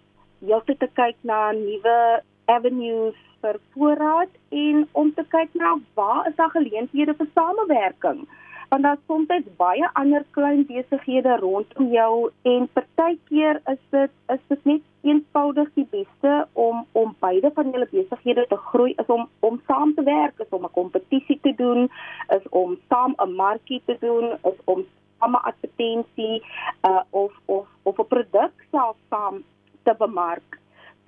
heeltyd 0.46 0.80
te 0.80 0.90
kyk 0.94 1.16
na 1.22 1.52
nuwe 1.52 2.22
avenues 2.46 3.16
vir 3.42 3.60
voorraad 3.74 4.30
en 4.50 4.88
om 4.92 5.14
te 5.14 5.24
kyk 5.30 5.50
na 5.54 5.78
waar 5.94 6.28
is 6.28 6.36
daar 6.36 6.50
geleenthede 6.50 7.14
vir 7.14 7.28
samewerking 7.36 8.28
want 8.70 8.84
daar's 8.84 9.00
soms 9.08 9.28
baie 9.58 9.90
ander 10.02 10.26
klein 10.38 10.66
besighede 10.70 11.38
rondom 11.42 11.90
jou 11.94 12.30
en 12.52 12.68
partykeer 12.74 13.62
is 13.74 13.82
dit 13.96 14.12
is 14.36 14.44
dit 14.54 14.66
net 14.72 14.86
eenvoudig 15.12 15.72
die 15.80 15.88
beste 15.92 16.36
om 16.54 16.86
om 17.02 17.16
beide 17.26 17.52
van 17.56 17.72
julle 17.72 17.90
besighede 17.92 18.46
te 18.50 18.60
groei 18.70 18.94
is 19.04 19.12
om 19.18 19.28
om 19.40 19.62
saam 19.68 19.96
te 19.96 20.04
werk 20.04 20.46
is 20.46 20.56
om 20.60 20.66
'n 20.66 20.78
kompetisie 20.80 21.40
te 21.42 21.54
doen 21.64 21.90
is 22.38 22.46
om 22.50 22.78
saam 22.90 23.16
'n 23.18 23.36
markie 23.36 23.82
te 23.86 23.98
doen 24.00 24.38
is 24.52 24.60
om 24.66 24.86
'n 25.22 25.44
advertensie 25.52 26.44
uh, 26.90 27.02
of 27.10 27.32
of 27.46 27.68
of 27.84 28.00
'n 28.00 28.08
produk 28.08 28.54
self 28.72 28.96
saam 29.10 29.44
te 29.84 29.96
bemark 29.98 30.60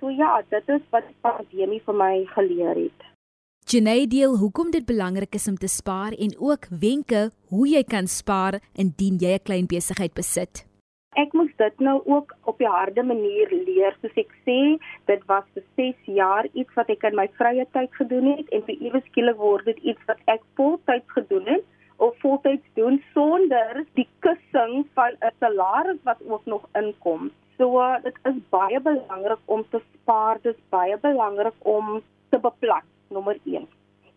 So 0.02 0.10
ja, 0.10 0.42
dit 0.48 0.68
is 0.68 0.80
wat 0.90 1.04
die 1.06 1.14
pandemie 1.22 1.78
vir 1.86 1.94
my 1.94 2.14
geleer 2.34 2.74
het. 2.74 3.11
Jenay 3.72 4.02
deel 4.04 4.34
hoekom 4.36 4.68
dit 4.68 4.84
belangrik 4.84 5.36
is 5.38 5.46
om 5.48 5.54
te 5.56 5.68
spaar 5.74 6.12
en 6.24 6.32
ook 6.36 6.66
wenke 6.80 7.20
hoe 7.48 7.68
jy 7.70 7.80
kan 7.88 8.08
spaar 8.14 8.58
indien 8.82 9.16
jy 9.22 9.30
'n 9.36 9.44
klein 9.48 9.66
besigheid 9.66 10.12
besit. 10.18 10.66
Ek 11.16 11.32
moes 11.32 11.54
dit 11.56 11.80
nou 11.80 12.02
ook 12.04 12.34
op 12.44 12.60
'n 12.60 12.74
harde 12.78 13.02
manier 13.02 13.48
leer, 13.68 13.96
soos 14.02 14.16
ek 14.24 14.32
sê, 14.44 14.58
dit 15.06 15.22
was 15.26 15.44
vir 15.54 15.64
6 15.76 15.96
jaar 16.04 16.44
iets 16.52 16.74
wat 16.74 16.90
ek 16.90 17.02
in 17.02 17.16
my 17.16 17.28
vrye 17.38 17.66
tyd 17.72 17.90
gedoen 18.00 18.36
het 18.36 18.46
en 18.52 18.62
vir 18.62 18.76
ewe 18.80 19.00
skielik 19.08 19.36
word 19.36 19.64
dit 19.64 19.78
iets 19.78 20.04
wat 20.06 20.20
ek 20.26 20.42
voltyds 20.56 21.10
gedoen 21.16 21.46
het 21.46 21.64
of 21.96 22.14
voltyds 22.20 22.68
doen 22.74 23.02
sonder 23.14 23.84
die 23.94 24.08
kussing 24.20 24.86
van 24.94 25.12
'n 25.22 25.34
salaris 25.40 26.02
wat 26.04 26.20
ook 26.28 26.44
nog 26.44 26.68
inkom. 26.74 27.30
So 27.56 27.96
dit 28.02 28.16
is 28.24 28.38
baie 28.50 28.80
belangrik 28.80 29.42
om 29.46 29.64
te 29.70 29.80
spaar, 29.94 30.38
dit 30.42 30.56
is 30.56 30.62
baie 30.68 30.98
belangrik 30.98 31.56
om 31.58 32.02
te 32.30 32.38
beplan, 32.38 32.86
nommer 33.12 33.38
1. 33.44 33.66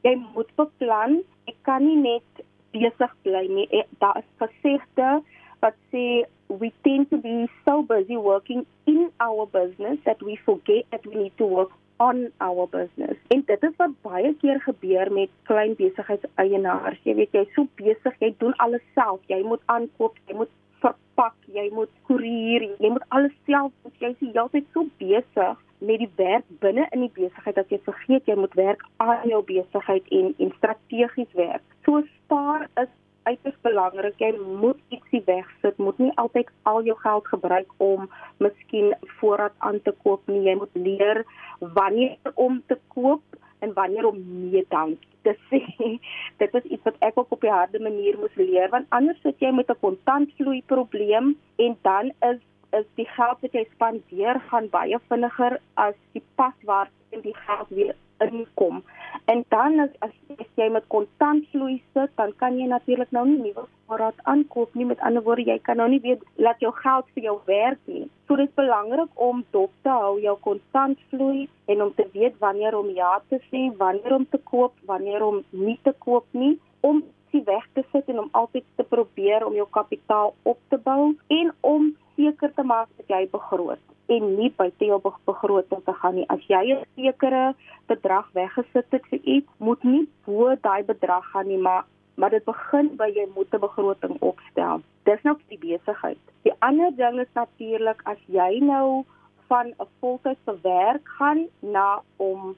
Jy 0.06 0.16
moet 0.34 0.52
beplan. 0.60 1.22
Ek 1.50 1.58
kan 1.68 1.86
nie 1.86 1.98
net 2.02 2.46
besig 2.76 3.14
bly 3.24 3.46
nie. 3.48 3.68
Eh, 3.72 3.86
daar 4.02 4.22
is 4.22 4.30
gesegde 4.42 5.22
wat 5.64 5.78
sê 5.92 6.26
we 6.48 6.72
tend 6.84 7.10
to 7.10 7.18
be 7.18 7.48
so 7.66 7.82
busy 7.82 8.18
working 8.18 8.66
in 8.86 9.10
our 9.20 9.48
business 9.48 9.98
that 10.06 10.22
we 10.22 10.38
forget 10.46 10.86
that 10.92 11.06
we 11.06 11.16
need 11.16 11.38
to 11.38 11.46
work 11.46 11.72
on 11.98 12.32
our 12.40 12.68
business. 12.68 13.18
En 13.28 13.44
dit 13.46 13.64
is 13.64 13.76
wat 13.78 13.96
baie 14.04 14.34
keer 14.42 14.60
gebeur 14.62 15.12
met 15.12 15.32
klein 15.50 15.76
besigheidseienaars. 15.80 17.00
Jy 17.08 17.16
weet 17.22 17.38
jy's 17.38 17.54
so 17.56 17.68
besig, 17.80 18.18
jy 18.20 18.34
doen 18.42 18.56
alles 18.64 18.84
self. 18.94 19.24
Jy 19.32 19.42
moet 19.48 19.64
aankoop, 19.72 20.20
jy 20.28 20.36
moet 20.42 20.52
verpak, 20.86 21.36
jy 21.58 21.70
moet 21.74 21.92
koerier, 22.10 22.68
jy 22.80 22.92
moet 22.94 23.06
alles 23.18 23.36
self 23.50 23.72
doen. 23.84 23.94
Jy 24.02 24.12
is 24.14 24.34
heeltyd 24.34 24.68
so 24.74 24.86
besig 25.02 25.62
met 25.86 26.02
die 26.02 26.12
werk 26.18 26.46
binne 26.64 26.86
in 26.96 27.06
die 27.06 27.14
besigheid 27.16 27.58
dat 27.60 27.72
jy 27.74 27.80
vergeet 27.86 28.30
jy 28.30 28.36
moet 28.40 28.54
werk 28.58 28.84
aan 29.04 29.26
jou 29.30 29.42
besigheid 29.48 30.06
en 30.20 30.32
en 30.40 30.54
strategies 30.60 31.34
werk. 31.38 31.66
So 31.86 32.04
spaar 32.12 32.70
is 32.82 32.92
uiters 33.26 33.58
belangrik. 33.66 34.20
Jy 34.22 34.32
moet 34.62 34.80
ietsie 34.94 35.22
wegsit. 35.26 35.78
Moet 35.82 36.00
nie 36.02 36.12
altyd 36.22 36.52
al 36.70 36.84
jou 36.86 36.98
geld 37.02 37.28
gebruik 37.34 37.72
om 37.84 38.10
miskien 38.44 38.94
voorraad 39.20 39.56
aan 39.58 39.82
te 39.82 39.94
koop 40.04 40.22
nie. 40.30 40.44
Jy 40.46 40.56
moet 40.62 40.78
leer 40.88 41.24
wanneer 41.60 42.36
om 42.36 42.62
te 42.70 42.78
koop 42.94 43.42
en 43.66 43.74
wanneer 43.74 44.08
om 44.08 44.22
nee 44.52 44.66
te 45.26 45.34
sê. 45.50 45.62
Dit 46.42 46.58
is 46.60 46.68
iets 46.76 46.84
wat 46.88 47.00
ek 47.08 47.18
ook 47.18 47.32
op 47.38 47.44
'n 47.44 47.58
harde 47.60 47.80
manier 47.88 48.18
moes 48.22 48.36
leer 48.42 48.70
want 48.76 48.90
anders 48.90 49.22
sit 49.22 49.40
jy 49.40 49.52
met 49.52 49.70
'n 49.70 49.84
kontantvloei 49.86 50.62
probleem 50.74 51.36
en 51.66 51.78
dan 51.82 52.12
is 52.32 52.42
is 52.80 52.88
die 53.00 53.08
geld 53.18 53.42
wat 53.42 53.54
jy 53.58 53.64
spandeer 53.72 54.40
gaan 54.50 54.68
baie 54.70 54.98
vinniger 55.10 55.60
as 55.74 55.96
die 56.14 56.24
pas 56.36 56.58
waar 56.70 56.90
die 57.10 57.36
geld 57.46 57.70
weer 57.70 57.96
inkom. 58.18 58.84
En 59.26 59.46
dan 59.48 59.80
as, 59.80 59.90
as 60.00 60.50
jy 60.56 60.68
met 60.70 60.88
kontantvloei 60.88 61.82
sit, 61.94 62.12
dan 62.16 62.34
kan 62.42 62.60
jy 62.60 62.68
natuurlik 62.68 63.12
nou 63.12 63.26
nie 63.28 63.40
nuwe 63.40 63.66
voorraad 63.86 64.20
aankoop 64.24 64.74
nie. 64.74 64.86
Met 64.86 65.00
ander 65.00 65.24
woorde, 65.24 65.48
jy 65.48 65.60
kan 65.60 65.78
nou 65.78 65.90
nie 65.90 66.02
weer 66.04 66.20
laat 66.36 66.60
jou 66.60 66.74
geld 66.76 67.10
vir 67.14 67.24
jou 67.24 67.40
werk 67.46 67.80
nie. 67.86 68.10
So 68.28 68.36
dit 68.36 68.48
is 68.48 68.56
belangrik 68.58 69.10
om 69.22 69.44
dop 69.54 69.72
te 69.86 69.90
hou 69.90 70.20
jou 70.22 70.38
kontantvloei 70.42 71.48
en 71.66 71.82
om 71.82 71.92
te 71.94 72.08
weet 72.14 72.38
wanneer 72.40 72.78
om 72.78 72.90
ja 72.90 73.22
te 73.30 73.38
sê, 73.52 73.68
wanneer 73.78 74.16
om 74.16 74.26
te 74.30 74.40
koop, 74.44 74.74
wanneer 74.86 75.22
om 75.24 75.44
nie 75.50 75.78
te 75.84 75.94
koop 76.00 76.26
nie, 76.32 76.56
om 76.82 77.04
die 77.32 77.44
weg 77.46 77.68
te 77.74 77.84
sit 77.92 78.10
en 78.10 78.24
om 78.24 78.32
altyd 78.32 78.66
te 78.80 78.86
probeer 78.96 79.46
om 79.46 79.54
jou 79.54 79.68
kapitaal 79.78 80.34
op 80.44 80.60
te 80.74 80.78
bou 80.78 81.14
en 81.40 81.54
om 81.62 81.92
seker 82.16 82.54
te 82.56 82.64
maak 82.64 82.90
dat 82.98 83.14
jy 83.14 83.26
begroot 83.32 83.84
en 84.16 84.28
nie 84.38 84.52
buite 84.58 84.86
jou 84.86 85.00
begroting 85.26 85.82
te 85.86 85.94
gaan 86.00 86.16
nie. 86.16 86.28
As 86.30 86.42
jy 86.50 86.64
'n 86.74 86.86
sekere 86.96 87.56
bedrag 87.88 88.30
weggesit 88.34 88.86
het 88.90 89.06
vir 89.12 89.20
iets, 89.24 89.50
moet 89.58 89.84
nie 89.84 90.08
bo 90.26 90.56
daai 90.56 90.84
bedrag 90.84 91.26
gaan 91.32 91.48
nie, 91.48 91.58
maar 91.58 91.86
maar 92.18 92.30
dit 92.30 92.46
begin 92.46 92.96
by 92.96 93.10
jy 93.10 93.28
moet 93.36 93.54
'n 93.54 93.60
begroting 93.60 94.18
opstel. 94.22 94.82
Dis 95.04 95.22
nou 95.24 95.38
die 95.50 95.58
besigheid. 95.58 96.25
Die 96.56 96.62
ander 96.64 96.92
ding 96.96 97.18
is 97.20 97.32
natuurlik 97.36 98.00
as 98.08 98.20
jy 98.32 98.62
nou 98.64 99.04
van 99.52 99.74
'n 99.76 99.88
voltydse 100.00 100.54
werk 100.64 101.08
gaan 101.18 101.42
na 101.60 102.02
om 102.16 102.56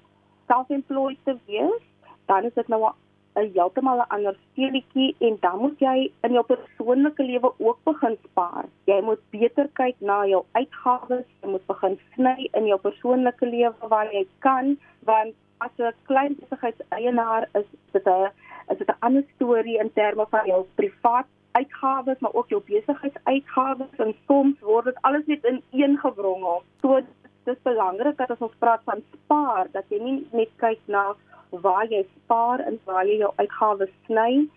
self-employed 0.47 1.17
te 1.23 1.33
wees, 1.45 1.85
dan 2.25 2.43
is 2.43 2.53
dit 2.53 2.67
nou 2.67 2.81
'n 2.85 3.49
heeltemal 3.55 3.97
'n 3.97 4.09
ander 4.15 4.35
speletjie 4.51 5.15
en 5.19 5.37
dan 5.39 5.57
moet 5.59 5.79
jy 5.79 6.11
in 6.21 6.31
jou 6.37 6.45
persoonlike 6.45 7.23
lewe 7.23 7.51
ook 7.57 7.79
begin 7.83 8.17
spaar. 8.23 8.65
Jy 8.85 9.01
moet 9.01 9.21
beter 9.29 9.67
kyk 9.73 9.95
na 9.99 10.25
jou 10.25 10.43
uitgawes, 10.51 11.25
jy 11.41 11.49
moet 11.49 11.65
begin 11.65 11.99
sny 12.13 12.49
in 12.53 12.65
jou 12.65 12.79
persoonlike 12.79 13.45
lewe 13.45 13.87
waar 13.87 14.13
jy 14.13 14.27
kan, 14.39 14.77
want 14.99 15.33
as 15.57 15.71
'n 15.77 15.93
klein 16.03 16.37
besigheidseienaar 16.39 17.49
is 17.53 17.65
dit 17.91 18.05
'n 18.05 18.29
is 18.69 18.77
dit 18.77 18.89
'n 18.89 18.99
ander 18.99 19.23
storie 19.35 19.79
in 19.79 19.93
terme 19.93 20.25
van 20.29 20.45
jou 20.45 20.65
privaat 20.75 21.27
uitgawes 21.59 22.19
maar 22.23 22.33
ook 22.33 22.49
jou 22.53 22.61
besigheidsuitgawes 22.65 24.03
en 24.05 24.13
soms 24.27 24.59
word 24.69 24.89
dit 24.89 24.99
alles 25.09 25.25
net 25.31 25.45
in 25.51 25.61
een 25.71 25.97
gewrongel. 26.03 26.63
So 26.81 26.99
dit 26.99 27.55
is 27.55 27.61
belangrik 27.63 28.17
dat 28.17 28.31
as 28.31 28.43
ons 28.43 28.59
praat 28.59 28.83
van 28.89 29.03
spaar, 29.13 29.71
dat 29.71 29.87
jy 29.89 30.01
nie 30.03 30.19
net 30.31 30.51
kyk 30.63 30.81
na 30.85 31.13
waar 31.49 31.87
jy 31.87 32.03
spaar 32.15 32.63
en 32.67 32.79
waar 32.85 33.05
jy 33.07 33.21
jou 33.23 33.31
uitgawes 33.37 33.93
sny 34.05 34.47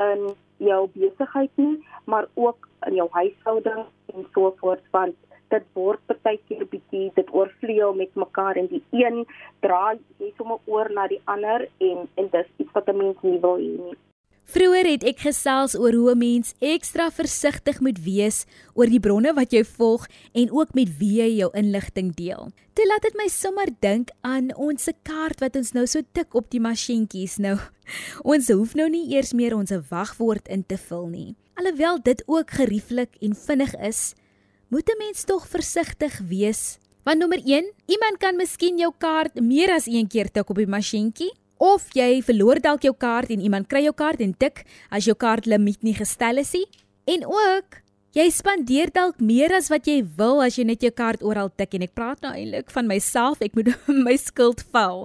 in 0.00 0.22
jou 0.60 0.80
besigheid 0.96 1.52
nie, 1.60 1.78
maar 2.04 2.26
ook 2.34 2.68
in 2.88 2.94
jou 2.94 3.08
huishouding 3.10 3.84
en 4.14 4.26
so 4.34 4.54
voort 4.60 4.84
want 4.90 5.16
dit 5.50 5.66
word 5.74 6.02
partykeer 6.10 6.66
bietjie 6.70 7.08
dit 7.16 7.32
oorvleuel 7.34 7.96
met 7.98 8.14
mekaar 8.14 8.58
en 8.60 8.68
die 8.70 8.82
een 8.94 9.24
dra 9.64 9.96
jy 10.22 10.30
sommer 10.36 10.60
oor 10.70 10.90
na 10.94 11.08
die 11.10 11.20
ander 11.32 11.66
en 11.78 12.06
en 12.20 12.30
dis 12.36 12.54
iets 12.62 12.72
wat 12.76 12.88
'n 12.88 12.96
mens 13.02 13.18
nie 13.22 13.40
wil 13.40 13.58
hê 13.58 13.74
nie. 13.86 13.98
Vroeger 14.50 14.88
het 14.88 15.04
ek 15.06 15.20
gesels 15.22 15.76
oor 15.78 15.94
hoe 15.94 16.10
'n 16.10 16.18
mens 16.18 16.54
ekstra 16.58 17.10
versigtig 17.10 17.78
moet 17.80 17.98
wees 18.02 18.46
oor 18.74 18.90
die 18.90 18.98
bronne 18.98 19.30
wat 19.34 19.52
jy 19.52 19.62
volg 19.64 20.08
en 20.34 20.50
ook 20.50 20.74
met 20.74 20.98
wie 20.98 21.22
jy 21.22 21.36
jou 21.38 21.50
inligting 21.54 22.10
deel. 22.14 22.50
Dit 22.74 22.86
laat 22.86 23.02
dit 23.02 23.14
my 23.14 23.28
sommer 23.28 23.68
dink 23.80 24.10
aan 24.20 24.50
ons 24.56 24.82
se 24.82 24.92
kaart 25.02 25.40
wat 25.40 25.56
ons 25.56 25.72
nou 25.72 25.86
so 25.86 26.00
tik 26.12 26.34
op 26.34 26.50
die 26.50 26.60
masjienkies 26.60 27.38
nou. 27.38 27.58
Ons 28.32 28.48
hoef 28.48 28.74
nou 28.74 28.88
nie 28.88 29.14
eers 29.14 29.32
meer 29.32 29.54
ons 29.54 29.70
wagwoord 29.70 30.48
in 30.48 30.64
te 30.66 30.76
vul 30.76 31.06
nie. 31.06 31.34
Alhoewel 31.54 32.02
dit 32.02 32.22
ook 32.26 32.50
gerieflik 32.50 33.14
en 33.20 33.34
vinnig 33.34 33.74
is, 33.76 34.14
moet 34.68 34.88
'n 34.90 34.98
mens 34.98 35.24
tog 35.24 35.46
versigtig 35.46 36.18
wees. 36.26 36.78
Want 37.04 37.18
nommer 37.18 37.38
1, 37.38 37.72
iemand 37.86 38.18
kan 38.18 38.36
miskien 38.36 38.78
jou 38.78 38.92
kaart 38.98 39.40
meer 39.40 39.70
as 39.70 39.86
een 39.86 40.08
keer 40.08 40.30
tik 40.30 40.50
op 40.50 40.56
die 40.56 40.66
masjienkie 40.66 41.30
of 41.60 41.86
jy 41.94 42.22
verloor 42.24 42.58
dalk 42.64 42.82
jou 42.82 42.94
kaart 42.96 43.30
en 43.30 43.40
iemand 43.40 43.68
kry 43.68 43.84
jou 43.84 43.94
kaart 43.94 44.20
en 44.20 44.32
tik 44.34 44.64
as 44.90 45.04
jou 45.04 45.14
kaart 45.14 45.46
limiet 45.46 45.82
nie 45.82 45.94
gestel 45.94 46.38
is 46.40 46.52
nie 46.56 46.66
En 47.10 47.26
ook 47.26 47.80
Jy 48.10 48.24
spandeer 48.34 48.90
dalk 48.90 49.20
meer 49.22 49.52
as 49.54 49.68
wat 49.70 49.86
jy 49.86 50.00
wil 50.18 50.40
as 50.42 50.56
jy 50.58 50.64
net 50.66 50.82
jou 50.82 50.90
kaart 50.90 51.20
oral 51.22 51.46
tik 51.54 51.76
en 51.78 51.84
ek 51.86 51.92
praat 51.94 52.18
nou 52.24 52.32
eintlik 52.34 52.72
van 52.74 52.88
myself, 52.90 53.38
ek 53.38 53.54
moet 53.54 53.70
my 54.06 54.16
skuld 54.18 54.64
val. 54.74 55.04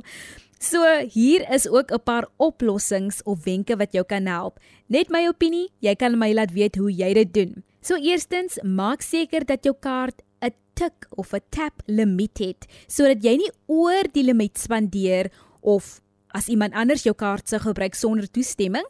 So 0.57 0.81
hier 1.13 1.45
is 1.53 1.67
ook 1.69 1.93
'n 1.93 2.01
paar 2.01 2.25
oplossings 2.41 3.21
of 3.29 3.45
wenke 3.45 3.77
wat 3.77 3.93
jou 3.93 4.01
kan 4.01 4.25
help. 4.25 4.57
Net 4.89 5.13
my 5.13 5.27
opinie, 5.29 5.69
jy 5.85 5.93
kan 5.93 6.17
my 6.17 6.33
laat 6.33 6.57
weet 6.57 6.81
hoe 6.81 6.89
jy 6.89 7.13
dit 7.13 7.33
doen. 7.33 7.53
So 7.85 7.93
eerstens, 7.93 8.57
maak 8.63 9.05
seker 9.05 9.45
dat 9.45 9.61
jou 9.61 9.77
kaart 9.77 10.25
'n 10.41 10.57
tik 10.73 11.05
of 11.13 11.29
'n 11.33 11.45
tap 11.51 11.85
limiet 11.85 12.41
het 12.41 12.65
sodat 12.87 13.21
jy 13.21 13.37
nie 13.37 13.51
oor 13.67 14.09
die 14.13 14.25
limiet 14.25 14.57
spandeer 14.57 15.29
of 15.61 16.01
as 16.35 16.49
iemand 16.51 16.75
anders 16.75 17.05
jou 17.07 17.15
kaart 17.15 17.47
sou 17.47 17.61
gebruik 17.63 17.95
sonder 17.95 18.27
toestemming 18.27 18.85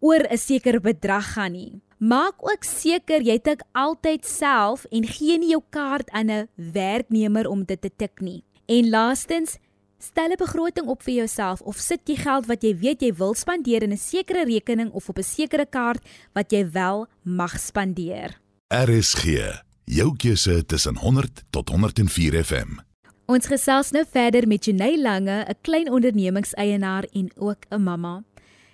oor 0.00 0.22
'n 0.28 0.38
sekere 0.38 0.80
bedrag 0.80 1.32
gaan 1.34 1.52
nie. 1.52 1.80
Maak 1.98 2.34
ook 2.40 2.64
seker 2.64 3.22
jy 3.22 3.38
tik 3.38 3.62
altyd 3.72 4.26
self 4.26 4.84
en 4.90 5.06
gee 5.06 5.38
nie 5.38 5.50
jou 5.54 5.62
kaart 5.70 6.10
aan 6.10 6.30
'n 6.30 6.48
werknemer 6.56 7.46
om 7.48 7.64
dit 7.64 7.80
te 7.80 7.90
tik 7.96 8.20
nie. 8.20 8.44
En 8.66 8.90
laastens, 8.90 9.58
stel 9.98 10.30
'n 10.30 10.36
begroting 10.36 10.86
op 10.86 11.02
vir 11.02 11.14
jouself 11.14 11.60
of 11.60 11.76
sit 11.76 12.00
jy 12.04 12.16
geld 12.16 12.46
wat 12.46 12.62
jy 12.62 12.74
weet 12.76 13.02
jy 13.02 13.12
wil 13.14 13.34
spandeer 13.34 13.82
in 13.82 13.92
'n 13.92 13.96
sekere 13.96 14.44
rekening 14.44 14.90
of 14.90 15.08
op 15.08 15.18
'n 15.18 15.22
sekere 15.22 15.66
kaart 15.66 16.02
wat 16.34 16.50
jy 16.50 16.70
wel 16.70 17.06
mag 17.22 17.60
spandeer. 17.60 18.40
RSG, 18.68 19.24
jou 19.84 20.16
keuse 20.16 20.66
tussen 20.66 20.96
100 20.96 21.44
tot 21.50 21.68
104 21.68 22.44
FM. 22.44 22.91
Ons 23.32 23.46
gesels 23.48 23.94
nou 23.96 24.02
verder 24.12 24.44
met 24.44 24.66
Jenay 24.66 24.98
Lange, 25.00 25.44
'n 25.48 25.56
klein 25.62 25.88
ondernemingseienaar 25.90 27.04
en 27.12 27.30
ook 27.36 27.64
'n 27.70 27.82
mamma. 27.82 28.24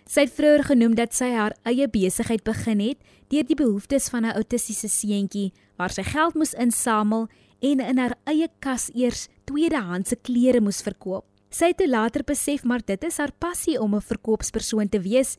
Sy 0.05 0.21
het 0.21 0.33
vroeër 0.33 0.65
genoem 0.65 0.95
dat 0.95 1.15
sy 1.15 1.31
haar 1.31 1.55
eie 1.63 1.89
besigheid 1.89 2.43
begin 2.43 2.81
het 2.81 2.99
deur 3.29 3.45
die 3.47 3.55
behoeftes 3.55 4.09
van 4.09 4.25
'n 4.25 4.35
autistiese 4.35 4.89
seentjie 4.89 5.53
waar 5.77 5.91
sy 5.91 6.03
geld 6.03 6.35
moes 6.35 6.55
insamel 6.55 7.29
en 7.61 7.81
in 7.81 7.99
haar 7.99 8.17
eie 8.25 8.49
kas 8.59 8.91
eers 8.95 9.29
tweedehandse 9.45 10.17
klere 10.23 10.61
moes 10.61 10.83
verkoop. 10.83 11.25
Sy 11.51 11.67
het 11.67 11.87
later 11.87 12.25
besef 12.25 12.65
maar 12.65 12.81
dit 12.85 13.05
is 13.05 13.19
haar 13.19 13.33
passie 13.39 13.81
om 13.81 13.95
'n 13.95 14.01
verkoopspersoon 14.01 14.89
te 14.89 15.01
wees 15.01 15.37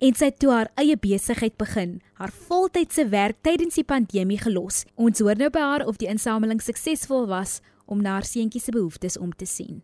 en 0.00 0.14
sy 0.14 0.24
het 0.24 0.38
toe 0.38 0.50
haar 0.50 0.70
eie 0.74 0.96
besigheid 0.96 1.56
begin, 1.56 2.00
haar 2.14 2.32
voltydse 2.32 3.08
werk 3.08 3.36
tydens 3.42 3.74
die 3.74 3.84
pandemie 3.84 4.38
gelos. 4.38 4.84
Ons 4.94 5.18
hoor 5.18 5.36
nou 5.36 5.50
by 5.50 5.60
haar 5.60 5.86
of 5.86 5.96
die 5.96 6.08
insameling 6.08 6.62
suksesvol 6.62 7.26
was 7.26 7.60
om 7.86 8.02
na 8.02 8.18
haar 8.18 8.28
seentjie 8.28 8.60
se 8.60 8.72
behoeftes 8.72 9.18
om 9.18 9.32
te 9.32 9.46
sien. 9.46 9.82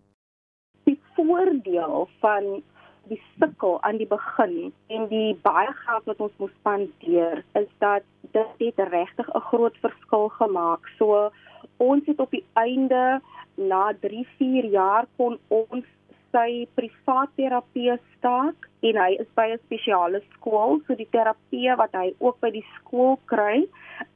Die 0.84 1.00
voordeel 1.14 2.08
van 2.20 2.62
die 3.10 3.20
sukkel 3.38 3.80
aan 3.82 3.98
die 3.98 4.06
begin 4.06 4.72
en 4.86 5.08
die 5.10 5.34
baie 5.42 5.72
geld 5.84 6.04
wat 6.10 6.20
ons 6.20 6.36
moes 6.38 6.54
spandeer 6.60 7.42
is 7.58 7.70
dat 7.78 8.06
dit 8.36 8.52
het 8.58 8.78
regtig 8.92 9.28
'n 9.34 9.46
groot 9.50 9.76
verskil 9.84 10.28
gemaak. 10.28 10.86
So 10.98 11.30
ons 11.76 12.06
het 12.06 12.20
op 12.20 12.30
die 12.30 12.44
einde 12.52 13.20
na 13.54 13.92
3-4 14.00 14.70
jaar 14.70 15.06
kon 15.16 15.38
ons 15.48 15.84
sy 16.32 16.66
privaat 16.74 17.30
terapie 17.36 17.92
staak 18.16 18.68
en 18.88 18.96
hy 18.96 19.10
is 19.20 19.30
by 19.36 19.46
'n 19.52 19.60
spesiale 19.64 20.20
skool 20.34 20.80
so 20.86 20.94
die 20.94 21.10
terapie 21.16 21.76
wat 21.76 21.92
hy 21.92 22.14
ook 22.18 22.40
by 22.40 22.50
die 22.50 22.66
skool 22.76 23.18
kry 23.26 23.68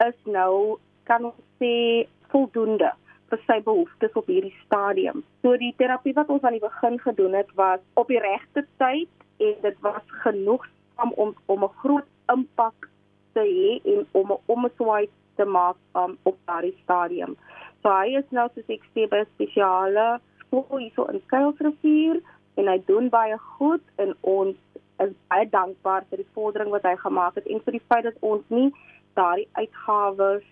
is 0.08 0.18
nou 0.24 0.78
kan 1.04 1.24
ons 1.24 1.42
sê 1.60 2.06
voldoende 2.32 2.92
vir 3.30 3.40
sy 3.46 3.58
behoeftes 3.66 4.14
op 4.14 4.26
hierdie 4.30 4.54
stadium. 4.64 5.24
So 5.42 5.56
die 5.60 5.74
terapie 5.78 6.14
wat 6.14 6.30
ons 6.30 6.44
aan 6.46 6.56
die 6.58 6.62
begin 6.62 6.98
gedoen 7.02 7.34
het 7.34 7.50
was 7.58 7.80
op 7.94 8.08
die 8.12 8.20
regte 8.22 8.66
tyd 8.82 9.10
en 9.42 9.54
dit 9.62 9.80
was 9.80 10.02
genoeg 10.24 10.66
om 11.02 11.12
om, 11.16 11.34
om 11.46 11.64
'n 11.64 11.76
groot 11.82 12.08
impak 12.32 12.88
te 13.32 13.40
hê 13.40 13.92
en 13.92 14.06
om 14.12 14.32
'n 14.32 14.42
omswaai 14.46 15.08
te 15.36 15.44
maak 15.44 15.76
um, 15.94 16.18
op 16.22 16.36
daardie 16.44 16.76
stadium. 16.82 17.36
So 17.82 17.90
hy 17.90 18.16
is 18.18 18.30
nou 18.30 18.48
soos 18.54 18.68
ek 18.68 18.86
sê 18.94 19.08
by 19.08 19.24
spesiale 19.34 20.20
skool 20.46 20.78
hier 20.78 20.92
so 20.94 21.04
in 21.04 21.20
Kuilsrivier 21.26 22.22
en 22.54 22.66
hy 22.66 22.78
doen 22.86 23.08
baie 23.08 23.38
goed 23.58 23.84
en 23.96 24.14
ons 24.20 24.56
is 25.04 25.12
baie 25.28 25.48
dankbaar 25.52 26.06
vir 26.10 26.22
die 26.22 26.32
vordering 26.34 26.70
wat 26.70 26.86
hy 26.88 26.96
gemaak 26.96 27.34
het 27.34 27.46
en 27.46 27.60
vir 27.60 27.72
die 27.72 27.86
feit 27.88 28.04
dat 28.08 28.20
ons 28.20 28.44
nie 28.48 28.70
daardie 29.18 29.48
uitgawes 29.52 30.46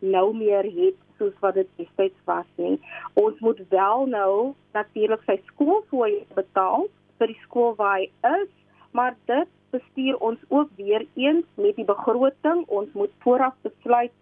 nou 0.00 0.34
meer 0.36 0.64
het 0.64 0.98
soos 1.18 1.34
wat 1.40 1.54
dit 1.54 1.68
destyds 1.80 2.18
was 2.24 2.46
nie. 2.60 2.76
Ons 3.14 3.38
moet 3.44 3.60
wel 3.72 4.06
nou 4.12 4.54
natuurlik 4.76 5.22
sy 5.26 5.38
skoolfooi 5.52 6.26
betaal 6.38 6.88
vir 7.18 7.32
die 7.32 7.40
skool 7.44 7.74
waar 7.80 7.98
hy 8.00 8.10
is, 8.40 8.52
maar 8.92 9.16
dit 9.30 9.50
bestuur 9.74 10.18
ons 10.24 10.40
ook 10.48 10.70
weer 10.76 11.06
eens 11.14 11.46
met 11.54 11.76
die 11.76 11.88
begroting. 11.88 12.64
Ons 12.68 12.92
moet 12.92 13.12
vooraf 13.24 13.56
besluit 13.66 14.12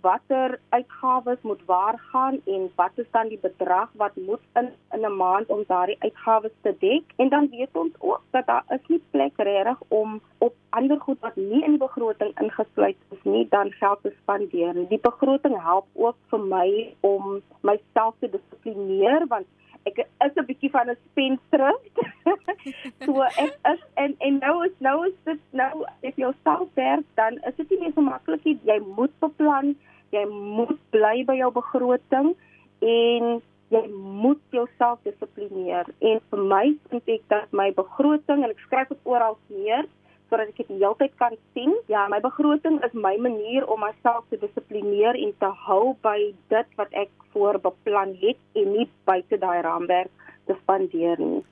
watter 0.00 0.58
uitgawes 0.68 1.38
moet 1.42 1.64
waar 1.66 1.98
gaan 1.98 2.40
en 2.44 2.70
wat 2.74 2.90
is 2.94 3.10
dan 3.10 3.28
die 3.28 3.38
bedrag 3.42 3.88
wat 3.92 4.16
moet 4.16 4.44
in 4.54 4.70
in 4.92 5.04
'n 5.06 5.16
maand 5.16 5.48
om 5.48 5.64
daardie 5.66 5.96
uitgawes 5.98 6.56
te 6.62 6.74
dek 6.78 7.04
en 7.16 7.28
dan 7.28 7.48
weet 7.50 7.72
ons 7.72 7.94
ook 7.98 8.22
dat 8.30 8.46
daar 8.46 8.64
is 8.68 8.86
nie 8.86 9.02
plek 9.10 9.32
regtig 9.36 9.78
om 9.88 10.20
op 10.38 10.54
ander 10.70 11.00
goed 11.00 11.20
wat 11.20 11.36
nie 11.36 11.62
in 11.64 11.70
die 11.70 11.84
begroting 11.86 12.32
ingesluit 12.40 12.96
is 13.10 13.22
nie 13.22 13.46
dan 13.50 13.70
geld 13.70 13.98
te 14.02 14.12
spandeer. 14.22 14.88
Die 14.88 15.00
begroting 15.02 15.62
help 15.62 15.86
ook 15.94 16.16
vir 16.30 16.40
my 16.40 16.94
om 17.00 17.42
myself 17.60 18.14
te 18.18 18.30
dissiplineer 18.30 19.26
want 19.28 19.46
ek 19.86 19.98
is 20.26 20.34
'n 20.36 20.46
bietjie 20.48 20.70
van 20.70 20.90
'n 20.90 20.98
spendthrift. 21.10 21.96
so 23.06 23.22
ek 23.22 23.58
is 23.72 23.82
en 23.94 24.14
en 24.18 24.38
nou 24.38 24.54
is 24.66 24.76
nou 24.78 25.06
is 25.06 25.16
dit 25.24 25.42
nou 25.50 25.84
if 26.02 26.16
jy 26.16 26.32
self 26.44 26.68
werk 26.74 27.06
dan 27.14 27.38
is 27.50 27.56
dit 27.56 27.70
nie 27.70 27.80
meer 27.80 27.92
so 27.94 28.00
maklik 28.00 28.44
nie. 28.44 28.58
Jy 28.64 28.78
moet 28.96 29.14
beplan, 29.20 29.76
jy 30.10 30.24
moet 30.28 30.78
bly 30.90 31.24
by 31.24 31.36
jou 31.42 31.50
begroting 31.52 32.34
en 32.80 33.42
jy 33.68 33.84
moet 33.90 34.42
jouself 34.50 34.98
dissiplineer. 35.02 35.86
En 35.98 36.20
vir 36.30 36.42
my 36.54 36.64
vind 36.90 37.08
ek 37.08 37.22
dat 37.28 37.52
my 37.52 37.70
begroting 37.74 38.44
en 38.44 38.50
ek 38.50 38.66
skryf 38.66 38.88
dit 38.88 39.08
oral 39.14 39.38
neer 39.48 39.86
sodat 40.28 40.52
ek 40.52 40.62
dit 40.62 40.78
heeltyd 40.78 41.14
kan 41.20 41.36
sien. 41.54 41.74
Ja, 41.92 42.06
my 42.10 42.20
begroting 42.20 42.78
is 42.84 42.94
my 42.94 43.16
manier 43.16 43.66
om 43.66 43.84
myself 43.84 44.24
te 44.30 44.38
dissiplineer 44.42 45.18
en 45.18 45.34
te 45.42 45.50
hou 45.66 45.96
by 46.06 46.32
dit 46.52 46.78
wat 46.80 46.92
ek 46.92 47.12
voorbeplan 47.34 48.16
het 48.22 48.40
en 48.54 48.72
nie 48.78 48.88
buite 49.08 49.38
daai 49.42 49.60
raamwerk 49.66 50.32
te 50.46 50.56
spandeer 50.62 51.20
nie. 51.20 51.44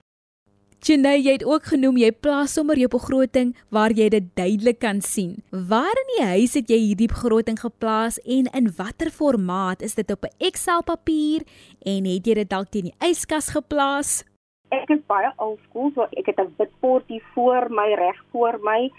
Jenny, 0.84 1.14
jy 1.16 1.38
het 1.38 1.44
ook 1.48 1.70
genoem 1.72 1.96
jy 1.96 2.10
plaas 2.12 2.52
sommer 2.58 2.76
jou 2.76 2.90
begroting 2.92 3.54
waar 3.72 3.94
jy 3.96 4.10
dit 4.12 4.26
duidelik 4.36 4.82
kan 4.82 5.00
sien. 5.00 5.38
Waar 5.48 5.96
in 6.02 6.10
die 6.10 6.26
huis 6.34 6.58
het 6.58 6.68
jy 6.68 6.76
hierdie 6.82 7.08
begroting 7.08 7.56
geplaas 7.56 8.18
en 8.28 8.50
in 8.52 8.68
watter 8.76 9.08
formaat? 9.08 9.80
Is 9.80 9.96
dit 9.96 10.10
op 10.12 10.28
'n 10.28 10.36
Excel 10.44 10.84
papier 10.84 11.40
en 11.80 12.04
het 12.04 12.26
jy 12.26 12.34
dit 12.34 12.50
dalk 12.50 12.68
teen 12.68 12.92
die 12.92 12.98
yskas 13.00 13.48
geplaas? 13.56 14.24
Ek 14.82 14.90
is 14.96 15.02
baie 15.10 15.30
oudskool, 15.36 15.90
so 15.94 16.06
ek 16.20 16.26
het 16.26 16.40
'n 16.40 16.54
wit 16.58 16.72
bordjie 16.80 17.22
voor 17.34 17.70
my 17.70 17.88
reg 17.94 18.18
voor 18.32 18.58
my 18.62 18.90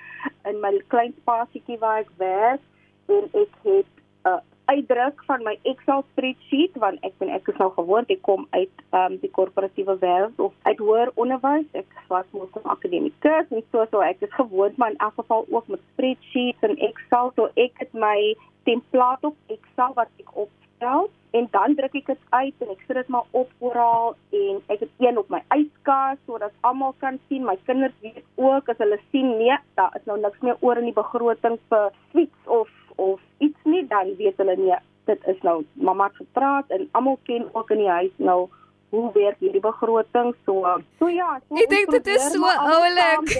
in 0.49 0.59
my 0.61 0.73
klein 0.87 1.13
spasietjie 1.21 1.79
waar 1.79 1.99
ek 1.99 2.11
werk 2.17 2.61
en 3.07 3.23
ek 3.33 3.53
het 3.63 3.91
'n 4.25 4.29
uh, 4.29 4.41
uitdruk 4.65 5.23
van 5.25 5.43
my 5.43 5.59
Excel 5.63 6.03
spreadsheet 6.11 6.77
want 6.83 7.03
ek 7.05 7.13
ben 7.21 7.29
ek 7.29 7.47
is 7.51 7.59
nou 7.61 7.69
gewoond 7.75 8.09
ek 8.09 8.21
kom 8.25 8.47
uit 8.57 8.83
um, 8.99 9.17
die 9.21 9.31
korporatiewe 9.37 9.97
wêreld 10.01 10.39
of 10.41 10.53
uit 10.63 10.79
hoër 10.81 11.11
onderwys. 11.21 11.67
Ek 11.73 11.87
was 12.09 12.25
mos 12.31 12.49
'n 12.55 12.69
akademikus 12.75 13.51
en 13.51 13.63
so 13.71 13.85
so 13.91 14.01
ek 14.01 14.21
is 14.21 14.33
gewoond 14.33 14.77
maar 14.77 14.91
in 14.91 14.97
elk 14.97 15.13
geval 15.21 15.45
ook 15.49 15.67
met 15.67 15.81
spreadsheets 15.93 16.61
en 16.61 16.77
Excel, 16.77 17.31
so 17.35 17.49
ek 17.55 17.73
het 17.83 17.93
my 17.93 18.35
template 18.63 19.27
op 19.27 19.37
Excel 19.47 19.93
wat 19.93 20.09
ek 20.19 20.29
opstel 20.75 21.09
en 21.31 21.47
dan 21.51 21.75
druk 21.75 21.93
ek 21.93 22.05
dit 22.05 22.19
uit 22.29 22.53
en 22.63 22.69
ek 22.71 22.83
sit 22.87 22.95
dit 22.95 23.07
maar 23.07 23.25
op 23.31 23.49
oral 23.59 24.15
en 24.31 24.61
ek 24.67 24.79
het 24.79 24.91
een 25.03 25.17
op 25.17 25.29
my 25.29 25.41
yskas 25.55 26.17
sodat 26.25 26.51
almal 26.61 26.95
kan 26.99 27.19
sien 27.27 27.45
my 27.45 27.57
kinders 27.65 27.93
weet 28.01 28.23
ook 28.35 28.69
as 28.69 28.77
hulle 28.77 28.99
sien 29.11 29.37
nee 29.37 29.57
daar 29.75 29.95
is 29.95 30.05
nou 30.05 30.19
niks 30.19 30.39
meer 30.41 30.57
oor 30.61 30.77
in 30.77 30.89
die 30.89 30.95
begroting 30.95 31.59
vir 31.69 31.91
sweets 32.11 32.51
of 32.59 32.69
of 32.95 33.19
iets 33.39 33.59
nie 33.63 33.83
dan 33.87 34.15
weet 34.17 34.37
hulle 34.37 34.55
nee 34.55 34.79
dit 35.05 35.27
is 35.27 35.41
nou 35.43 35.63
mamma 35.73 36.07
het 36.07 36.21
gepraat 36.23 36.69
en 36.69 36.87
almal 36.91 37.19
ken 37.23 37.49
ook 37.53 37.71
in 37.71 37.83
die 37.83 37.91
huis 37.91 38.15
nou 38.17 38.47
hoe 38.95 39.11
werk 39.15 39.39
hierdie 39.43 39.63
begroting 39.63 40.31
so 40.45 40.61
so 40.99 41.11
ja 41.11 41.35
so 41.47 41.59
ek 41.63 41.69
dink 41.73 41.91
dit 41.97 42.07
is 42.15 42.29
so 42.35 42.53
oulik 42.75 43.35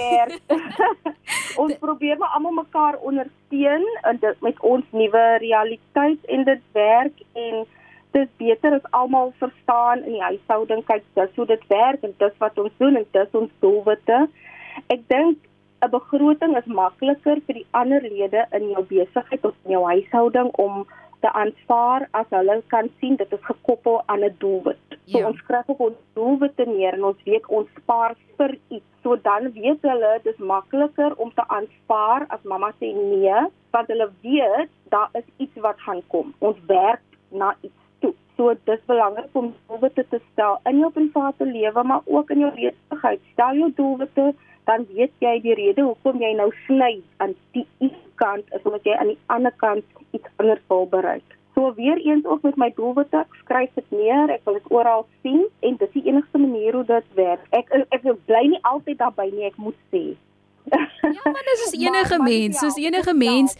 ons 1.64 1.78
probeer 1.86 2.20
maar 2.22 2.36
almal 2.38 2.60
mekaar 2.60 3.00
ondersteun 3.12 3.88
in 4.12 4.22
dit 4.28 4.46
met 4.48 4.62
ons 4.74 4.86
nuwe 4.92 5.26
realiteit 5.46 6.32
en 6.38 6.46
dit 6.52 6.70
werk 6.80 7.26
en 7.48 7.66
dis 8.16 8.30
beter 8.40 8.78
as 8.78 8.92
almal 9.00 9.34
verstaan 9.42 10.04
in 10.08 10.18
die 10.18 10.24
huishouding 10.24 10.84
kyk 10.88 11.04
dis 11.20 11.34
hoe 11.40 11.48
dit 11.50 11.66
werk 11.72 12.06
en 12.08 12.16
dis 12.24 12.38
wat 12.44 12.62
ons 12.64 12.78
doen 12.84 13.00
en 13.00 13.08
dis 13.18 13.40
ons 13.42 13.52
doelwitte. 13.66 14.20
Ek 14.96 15.04
dink 15.12 15.38
'n 15.84 15.92
begroting 15.92 16.56
is 16.58 16.70
makliker 16.82 17.42
vir 17.48 17.56
die 17.60 17.68
ander 17.72 18.02
lede 18.02 18.46
in 18.58 18.70
jou 18.74 18.84
besigheid 18.92 19.46
of 19.50 19.56
in 19.66 19.76
jou 19.76 19.84
huishouding 19.92 20.50
om 20.66 20.86
te 21.26 21.32
aanvaar 21.42 22.06
as 22.20 22.28
hulle 22.30 22.56
kan 22.74 22.90
sien 23.00 23.16
dit 23.22 23.32
is 23.38 23.46
gekoppel 23.50 24.02
aan 24.06 24.24
'n 24.24 24.36
doelwit. 24.44 24.98
So 25.06 25.18
Ja. 25.20 25.28
ons 25.28 25.38
skryf 25.38 25.70
op 25.74 25.80
ons 25.80 25.98
doelwitte 26.14 26.66
neer 26.66 26.94
en 26.94 27.04
ons 27.04 27.24
weet 27.26 27.46
ons 27.48 27.68
spaar 27.80 28.16
vir 28.38 28.58
iets. 28.70 28.86
So 29.04 29.16
dan 29.16 29.52
weet 29.54 29.82
hulle 29.82 30.20
dis 30.24 30.38
makliker 30.38 31.16
om 31.18 31.32
te 31.34 31.44
aanvaar 31.58 32.26
as 32.30 32.44
mamma 32.44 32.72
sê 32.80 32.94
nee, 32.94 33.40
want 33.72 33.88
hulle 33.88 34.10
weet 34.22 34.70
daar 34.90 35.10
is 35.14 35.28
iets 35.38 35.58
wat 35.66 35.80
gaan 35.80 36.02
kom. 36.08 36.34
Ons 36.40 36.58
werk 36.68 37.02
na 37.32 37.56
iets 37.62 37.82
toe. 38.00 38.14
So 38.38 38.54
dis 38.66 38.86
belangrik 38.86 39.30
om 39.34 39.54
doelwitte 39.68 40.06
te 40.10 40.20
stel 40.32 40.60
in 40.66 40.80
jou 40.80 40.92
private 40.92 41.46
lewe, 41.46 41.84
maar 41.84 42.02
ook 42.06 42.30
in 42.30 42.40
jou 42.40 42.52
besigheid. 42.52 43.20
Stel 43.34 43.54
jou 43.56 43.72
doelwitte, 43.76 44.34
dan 44.66 44.86
weet 44.94 45.12
jy 45.20 45.42
die 45.42 45.54
rede 45.54 45.82
hoekom 45.82 46.20
jy 46.22 46.34
nou 46.36 46.52
sny 46.66 47.02
aan 47.18 47.36
die 47.52 47.68
een 47.80 47.92
kant 48.22 48.46
is 48.54 48.62
omdat 48.64 48.84
jy 48.84 48.94
aan 49.00 49.08
die 49.14 49.20
ander 49.26 49.54
kant 49.64 49.84
iets 50.12 50.30
anders 50.36 50.62
wil 50.68 50.86
bereik. 50.92 51.36
So 51.56 51.74
weer 51.74 51.98
eens 51.98 52.26
ook 52.26 52.42
met 52.44 52.58
my 52.60 52.72
doelwitte, 52.76 53.18
ek 53.24 53.36
skryf 53.44 53.70
dit 53.76 53.92
neer, 53.96 54.30
ek 54.30 54.42
wil 54.46 54.58
dit 54.60 54.72
oral 54.72 55.06
sien 55.24 55.46
en 55.62 55.78
dis 55.80 55.94
die 55.94 56.04
enigste 56.10 56.38
manier 56.38 56.76
hoe 56.76 56.86
dit 56.86 57.06
werk. 57.16 57.46
Ek 57.56 57.72
ek, 57.72 57.86
ek 57.96 58.26
bly 58.28 58.44
nie 58.52 58.60
altyd 58.68 58.98
daarby 59.00 59.30
nie, 59.32 59.46
ek 59.48 59.58
moet 59.58 59.78
sê. 59.94 60.04
Ja, 60.66 60.82
maar 61.24 61.46
dis 61.46 61.66
Maar- 61.72 61.88
enige 61.88 62.18
maar 62.18 62.28
mens, 62.30 62.60
soos 62.60 62.78
enige 62.82 63.12
dit 63.14 63.18
mens 63.22 63.56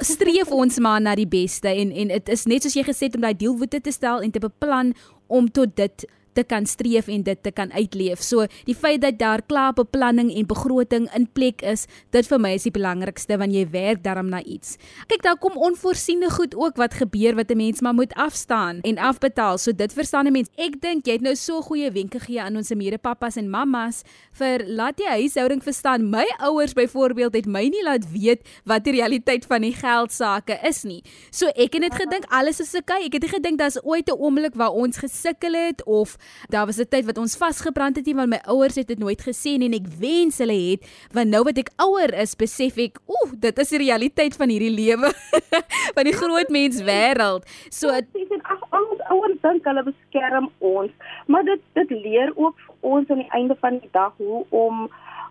streef 0.00 0.50
ons 0.52 0.78
maar 0.78 1.00
na 1.00 1.14
die 1.14 1.28
beste 1.28 1.68
en 1.68 1.90
en 1.90 2.08
dit 2.08 2.28
is 2.28 2.44
net 2.46 2.62
soos 2.62 2.74
jy 2.74 2.82
gesê 2.84 3.08
het 3.08 3.16
om 3.16 3.24
daai 3.24 3.36
doelwitte 3.36 3.80
te 3.80 3.92
stel 3.94 4.20
en 4.20 4.30
te 4.30 4.42
beplan 4.42 4.92
om 5.26 5.48
tot 5.50 5.76
dit 5.76 6.04
te 6.38 6.46
kan 6.46 6.66
streef 6.66 7.10
en 7.10 7.24
dit 7.26 7.42
te 7.42 7.52
kan 7.54 7.72
uitleef. 7.74 8.22
So 8.22 8.46
die 8.68 8.76
feit 8.78 9.02
dat 9.02 9.18
daar 9.18 9.42
klaar 9.42 9.74
beplanning 9.74 10.30
en 10.34 10.46
begroting 10.46 11.08
in 11.16 11.26
plek 11.34 11.64
is, 11.66 11.86
dit 12.14 12.26
vir 12.30 12.42
my 12.42 12.54
is 12.58 12.68
die 12.68 12.74
belangrikste 12.74 13.38
want 13.40 13.56
jy 13.56 13.66
werk 13.74 14.04
daarom 14.06 14.30
na 14.30 14.42
iets. 14.44 14.76
Kyk, 15.10 15.24
daar 15.26 15.38
kom 15.42 15.58
onvoorsiene 15.58 16.30
goed 16.30 16.54
ook 16.54 16.78
wat 16.78 16.94
gebeur 17.00 17.34
wat 17.38 17.50
'n 17.50 17.56
mens 17.56 17.80
maar 17.80 17.94
moet 17.94 18.14
afstaan 18.14 18.80
en 18.82 18.98
afbetaal. 18.98 19.58
So 19.58 19.72
dit 19.72 19.92
verstaan 19.92 20.26
'n 20.26 20.32
mens. 20.32 20.48
Ek 20.56 20.80
dink 20.80 21.06
jy 21.06 21.12
het 21.12 21.22
nou 21.22 21.34
so 21.36 21.60
goeie 21.62 21.90
wenke 21.90 22.18
gegee 22.18 22.40
aan 22.42 22.56
ons 22.56 22.70
medepappas 22.74 23.36
en 23.36 23.48
mammas 23.50 24.02
vir 24.38 24.64
laat 24.66 24.96
die 24.96 25.08
huishouding 25.08 25.62
verstaan. 25.62 26.10
My 26.10 26.26
ouers 26.44 26.74
byvoorbeeld 26.76 27.34
het 27.34 27.46
my 27.46 27.66
nie 27.68 27.82
laat 27.82 28.04
weet 28.12 28.44
wat 28.68 28.84
die 28.84 28.92
realiteit 28.98 29.46
van 29.48 29.64
die 29.64 29.74
geld 29.74 30.12
sake 30.12 30.58
is 30.68 30.84
nie. 30.84 31.02
So 31.30 31.48
ek 31.56 31.78
het 31.78 31.82
net 31.82 31.94
gedink 31.94 32.28
alles 32.28 32.60
is 32.60 32.74
oukei. 32.74 33.06
Ek 33.08 33.18
het 33.18 33.22
nie 33.22 33.32
gedink 33.32 33.58
daar's 33.58 33.80
ooit 33.82 34.08
'n 34.08 34.18
oomblik 34.18 34.54
waar 34.54 34.72
ons 34.72 34.96
gesukkel 34.96 35.54
het 35.54 35.84
of 35.84 36.16
daar 36.48 36.66
was 36.66 36.78
'n 36.78 36.88
tyd 36.88 37.06
wat 37.06 37.18
ons 37.18 37.36
vasgebrand 37.36 37.96
het 37.96 38.06
nie 38.06 38.14
want 38.14 38.30
my 38.30 38.40
ouers 38.46 38.74
het 38.74 38.88
dit 38.88 38.98
nooit 38.98 39.20
gesien 39.20 39.62
en 39.62 39.72
ek 39.72 39.86
wens 39.98 40.38
hulle 40.38 40.58
het 40.70 40.80
want 41.12 41.28
nou 41.28 41.42
wat 41.44 41.58
ek 41.58 41.70
ouer 41.76 42.14
is 42.14 42.34
besef 42.34 42.78
ek 42.78 42.98
ooh 43.06 43.32
dit 43.32 43.58
is 43.58 43.68
die 43.68 43.78
realiteit 43.78 44.36
van 44.36 44.48
hierdie 44.48 44.74
lewe 44.74 45.12
van 45.96 46.04
die 46.04 46.12
groot 46.12 46.48
mens 46.48 46.82
wêreld. 46.82 47.44
So 47.70 47.88
Presies 47.88 48.30
en 48.30 48.42
ag 48.42 48.62
ons 48.70 49.00
ouers 49.10 49.38
dink 49.42 49.64
hulle 49.64 49.82
beskerm 49.82 50.50
ons, 50.58 50.92
maar 51.26 51.44
dit 51.44 51.60
dit 51.78 51.90
leer 51.90 52.32
ook 52.36 52.56
vir 52.66 52.74
ons 52.80 53.10
aan 53.10 53.22
die 53.24 53.32
einde 53.36 53.56
van 53.60 53.78
die 53.82 53.92
dag 53.92 54.12
hoe 54.16 54.44
om 54.50 54.88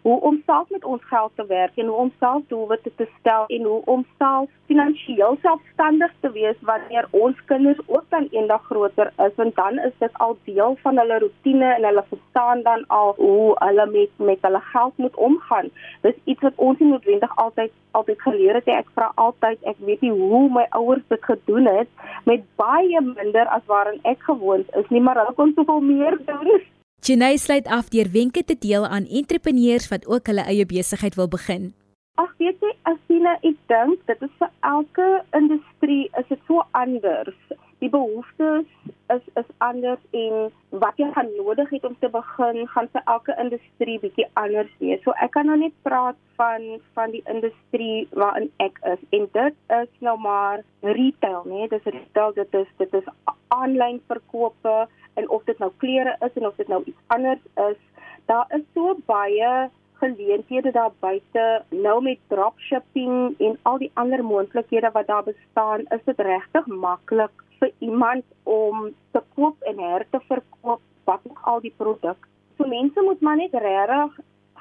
hoe 0.07 0.19
om 0.21 0.41
self 0.45 0.69
met 0.69 0.85
ons 0.85 1.03
geld 1.03 1.31
te 1.35 1.45
werk 1.45 1.75
en 1.75 1.85
hoe 1.91 1.97
om 2.05 2.11
self 2.19 2.43
doelwitte 2.47 2.91
te 2.95 3.07
stel 3.19 3.43
en 3.55 3.63
hoe 3.69 3.81
om 3.93 4.05
self 4.17 4.49
finansiëel 4.71 5.35
selfstandig 5.41 6.13
te 6.19 6.31
wees 6.31 6.61
wanneer 6.69 7.07
ons 7.23 7.41
kinders 7.51 7.81
ook 7.85 8.05
dan 8.15 8.27
eendag 8.31 8.63
groter 8.69 9.11
is 9.25 9.35
want 9.39 9.55
dan 9.55 9.79
is 9.87 9.97
dit 10.03 10.21
al 10.25 10.37
deel 10.45 10.77
van 10.83 11.01
hulle 11.01 11.17
rotine 11.23 11.73
en 11.73 11.87
hulle 11.89 12.05
verstaan 12.13 12.63
dan 12.69 12.85
al 12.99 13.13
hoe 13.17 13.55
hulle 13.65 13.87
met 13.97 14.23
met 14.29 14.47
hulle 14.47 14.61
geld 14.69 14.97
moet 14.97 15.19
omgaan. 15.29 15.69
Dis 16.07 16.23
iets 16.23 16.47
wat 16.47 16.63
ons 16.69 16.79
nie 16.79 16.89
noodwendig 16.93 17.35
altyd 17.35 17.75
altyd 17.91 18.21
geleer 18.21 18.61
het 18.61 18.65
nie. 18.65 18.77
Ek 18.77 18.89
vra 18.95 19.11
altyd, 19.15 19.59
ek 19.73 19.83
weet 19.89 20.01
nie 20.05 20.13
hoe 20.13 20.43
my 20.53 20.65
ouers 20.79 21.03
dit 21.11 21.29
gedoen 21.33 21.67
het 21.67 22.07
met 22.29 22.47
baie 22.55 23.03
minder 23.11 23.47
as 23.59 23.65
waarin 23.65 23.99
ek 24.03 24.23
gewoond 24.31 24.75
is 24.79 24.89
nie, 24.93 25.01
maar 25.01 25.19
hulle 25.19 25.35
kon 25.35 25.55
soveel 25.55 25.83
meer 25.91 26.19
doen. 26.31 26.67
Jenay 27.05 27.37
sluit 27.37 27.67
af 27.67 27.89
deur 27.93 28.09
wenke 28.11 28.43
te 28.43 28.55
deel 28.59 28.85
aan 28.87 29.05
entrepreneurs 29.05 29.87
wat 29.87 30.07
ook 30.07 30.25
hulle 30.27 30.41
eie 30.41 30.65
besigheid 30.65 31.15
wil 31.15 31.27
begin. 31.29 31.73
Ag 32.17 32.33
weet 32.41 32.57
jy, 32.65 32.71
Asina, 32.89 33.35
ek 33.45 33.57
dink 33.69 34.01
dit 34.09 34.23
is 34.25 34.33
vir 34.41 34.49
elke 34.65 35.09
industrie 35.37 36.07
is 36.17 36.25
dit 36.31 36.41
so 36.49 36.65
anders. 36.71 37.37
Die 37.79 37.89
behoeftes 37.93 38.65
is 39.13 39.25
is 39.39 39.49
anders 39.57 40.01
en 40.11 40.51
wat 40.83 40.97
jy 40.97 41.11
gaan 41.13 41.29
nodig 41.37 41.69
het 41.69 41.85
om 41.85 41.95
te 41.99 42.09
begin 42.09 42.63
gaan 42.73 42.89
vir 42.95 43.03
elke 43.13 43.35
industrie 43.43 43.99
bietjie 44.01 44.25
anders 44.33 44.71
wees. 44.79 45.03
So 45.05 45.13
ek 45.25 45.35
kan 45.37 45.45
nou 45.49 45.57
net 45.61 45.75
praat 45.85 46.17
van 46.41 46.65
van 46.97 47.13
die 47.13 47.23
industrie 47.33 48.07
waarin 48.11 48.49
ek 48.65 48.81
is 48.93 49.05
en 49.19 49.29
dit 49.37 49.77
is 49.79 49.91
nou 50.09 50.17
maar 50.25 50.65
retail, 50.81 51.43
nee, 51.45 51.69
dis 51.69 51.85
retail, 51.85 52.33
dit 52.41 52.61
is 52.61 52.69
dit 52.81 52.99
is 53.01 53.13
aanlyn 53.53 54.01
verkope 54.09 54.77
en 55.13 55.29
of 55.29 55.45
dit 55.45 55.59
nou 55.59 55.71
klere 55.83 56.17
is 56.25 56.33
en 56.35 56.49
of 56.49 56.55
dit 56.55 56.67
nou 56.67 56.81
iets 56.85 57.03
anders 57.13 57.43
is, 57.69 57.81
daar 58.25 58.45
is 58.57 58.65
so 58.73 58.97
baie 59.05 59.69
geleenthede 60.01 60.71
daar 60.71 60.93
buite 60.99 61.63
nou 61.69 62.01
met 62.01 62.19
dropshipping 62.33 63.35
en 63.37 63.57
al 63.61 63.77
die 63.81 63.91
ander 63.93 64.23
moontlikhede 64.23 64.91
wat 64.93 65.07
daar 65.07 65.23
bestaan, 65.23 65.85
is 65.95 66.03
dit 66.05 66.19
regtig 66.19 66.65
maklik 66.65 67.45
vir 67.59 67.71
iemand 67.79 68.25
om 68.43 68.89
te 69.11 69.21
koop 69.35 69.61
en 69.69 69.79
her 69.79 70.05
te 70.11 70.19
verkoop 70.27 70.81
wat 71.09 71.21
ook 71.29 71.39
al 71.51 71.61
die 71.63 71.73
produk. 71.77 72.27
So 72.57 72.67
mense 72.67 73.01
moet 73.01 73.21
maar 73.21 73.37
net 73.37 73.53
regtig 73.53 74.17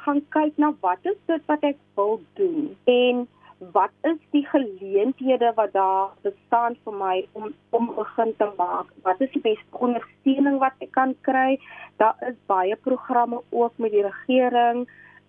gaan 0.07 0.21
kyk 0.35 0.59
na 0.63 0.73
wat 0.81 1.09
is 1.11 1.19
dit 1.27 1.43
wat 1.51 1.65
ek 1.67 1.79
wil 1.99 2.21
doen 2.39 2.77
en 2.85 3.27
wat 3.73 3.91
is 4.05 4.19
die 4.31 4.45
geleenthede 4.47 5.53
wat 5.57 5.73
daar 5.73 6.13
bestaan 6.23 6.77
vir 6.85 6.95
my 7.01 7.17
om 7.33 7.55
om 7.71 7.89
begin 7.97 8.35
te 8.37 8.49
maak? 8.59 8.93
Wat 9.03 9.21
is 9.21 9.33
die 9.33 9.43
beste 9.43 9.81
ondersteuning 9.89 10.59
wat 10.61 10.77
ek 10.85 10.93
kan 10.93 11.15
kry? 11.29 11.57
Daar 11.97 12.17
is 12.29 12.37
baie 12.47 12.77
programme 12.77 13.41
ook 13.51 13.73
met 13.83 13.97
die 13.97 14.05
regering 14.05 14.85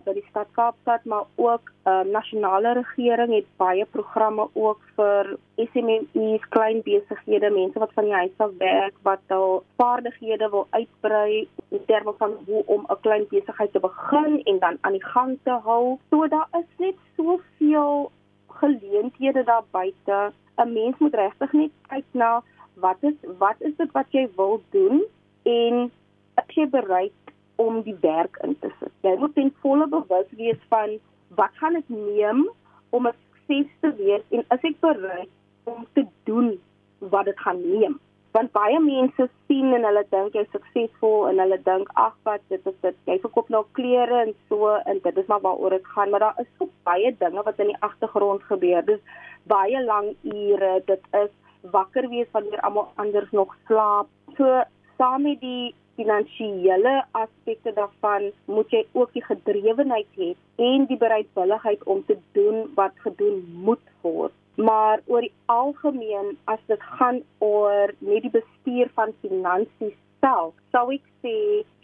by 0.08 0.14
die 0.16 0.28
stad 0.30 0.48
Kaapstad, 0.56 1.04
maar 1.04 1.26
ook 1.36 1.68
uh, 1.84 2.00
nasionale 2.08 2.72
regering 2.80 3.34
het 3.34 3.48
baie 3.60 3.84
programme 3.92 4.48
ook 4.54 4.80
vir 4.96 5.34
SMMEs, 5.60 6.46
klein 6.54 6.80
besighede, 6.86 7.50
mense 7.52 7.82
wat 7.82 7.92
van 7.96 8.08
die 8.08 8.16
huis 8.16 8.44
af 8.44 8.54
werk 8.62 8.96
wat 9.08 9.24
hul 9.32 9.62
vaardighede 9.80 10.48
wil 10.54 10.66
uitbrei 10.70 11.44
in 11.76 11.84
terme 11.90 12.14
van 12.20 12.36
hoe 12.46 12.62
om 12.66 12.86
'n 12.88 13.00
klein 13.04 13.26
besigheid 13.30 13.72
te 13.72 13.84
begin 13.84 14.40
en 14.44 14.58
dan 14.58 14.78
aan 14.80 14.96
die 14.96 15.04
gang 15.04 15.38
te 15.44 15.58
hou. 15.68 15.98
So 16.10 16.28
daar 16.28 16.48
is 16.60 16.70
net 16.78 16.96
soveel 17.16 18.10
geleenthede 18.48 19.44
daar 19.44 19.64
buite. 19.70 20.32
'n 20.56 20.72
Mens 20.72 20.98
moet 20.98 21.14
regtig 21.14 21.52
net 21.52 21.72
kyk 21.88 22.04
na 22.12 22.42
wat 22.74 22.96
is 23.00 23.14
wat 23.38 23.56
is 23.58 23.76
dit 23.76 23.92
wat 23.92 24.06
jy 24.10 24.28
wil 24.36 24.62
doen 24.70 25.04
en 25.42 25.90
is 26.34 26.54
jy 26.54 26.66
bereid 26.70 27.12
om 27.58 27.82
die 27.82 27.96
werk 28.00 28.38
in 28.46 28.56
te 28.62 28.70
sit. 28.78 28.92
Jy 29.06 29.16
moet 29.18 29.34
ten 29.34 29.52
volle 29.62 29.88
bewus 29.90 30.28
wees 30.38 30.60
van 30.72 30.98
wat 31.38 31.54
gaan 31.60 31.78
dit 31.78 31.88
neem 31.88 32.44
om 32.90 33.06
'n 33.06 33.14
sukses 33.46 33.72
te 33.80 33.90
wees 33.96 34.22
en 34.30 34.44
is 34.56 34.68
ek 34.70 34.80
bereid 34.80 35.30
om 35.64 35.86
te 35.94 36.06
doen 36.24 36.60
wat 36.98 37.24
dit 37.24 37.40
gaan 37.40 37.60
neem? 37.70 37.98
Want 38.36 38.52
baie 38.52 38.80
mense 38.80 39.28
sien 39.46 39.74
en 39.74 39.84
hulle 39.84 40.04
dink 40.10 40.34
jy's 40.36 40.50
suksesvol 40.52 41.28
en 41.28 41.38
hulle 41.42 41.58
dink 41.64 41.88
ag 41.94 42.14
wat 42.28 42.40
dit 42.48 42.66
is 42.66 42.78
dit 42.80 42.96
jy 43.10 43.18
verkoop 43.24 43.48
nou 43.48 43.64
klere 43.72 44.20
en 44.26 44.34
so 44.48 44.76
en 44.84 45.00
dit 45.02 45.18
is 45.18 45.26
maar 45.26 45.40
waaroor 45.40 45.70
dit 45.70 45.86
gaan, 45.86 46.10
maar 46.10 46.20
daar 46.20 46.40
is 46.44 46.50
so 46.58 46.68
baie 46.84 47.14
dinge 47.18 47.42
wat 47.42 47.58
in 47.58 47.72
die 47.72 47.82
agtergrond 47.88 48.42
gebeur. 48.42 48.84
Dis 48.86 49.00
baie 49.46 49.84
lang 49.84 50.14
ure, 50.22 50.82
dit 50.86 51.00
is 51.22 51.32
wakker 51.62 52.08
wees 52.08 52.30
wanneer 52.32 52.60
almal 52.60 52.92
anders 52.96 53.30
nog 53.30 53.56
slaap. 53.66 54.06
So 54.36 54.62
saam 54.98 55.22
met 55.22 55.40
die 55.40 55.74
finansiële 55.98 56.94
aspekte 57.18 57.72
daarvan 57.76 58.30
moet 58.46 58.70
jy 58.74 58.84
ook 58.92 59.12
die 59.16 59.24
gedrewenheid 59.26 60.10
hê 60.20 60.32
en 60.70 60.86
die 60.90 60.98
bereidwilligheid 61.00 61.82
om 61.84 62.04
te 62.06 62.18
doen 62.38 62.66
wat 62.78 62.94
gedoen 63.04 63.42
moet 63.66 63.84
word. 64.06 64.34
Maar 64.58 65.02
oor 65.06 65.22
die 65.26 65.34
algemeen 65.46 66.36
as 66.50 66.62
dit 66.66 66.82
gaan 66.98 67.22
oor 67.38 67.94
net 67.98 68.24
die 68.26 68.34
bestuur 68.34 68.90
van 68.98 69.14
finansies 69.22 69.94
self, 70.22 70.54
sou 70.74 70.88
ek 70.94 71.04
sê 71.22 71.34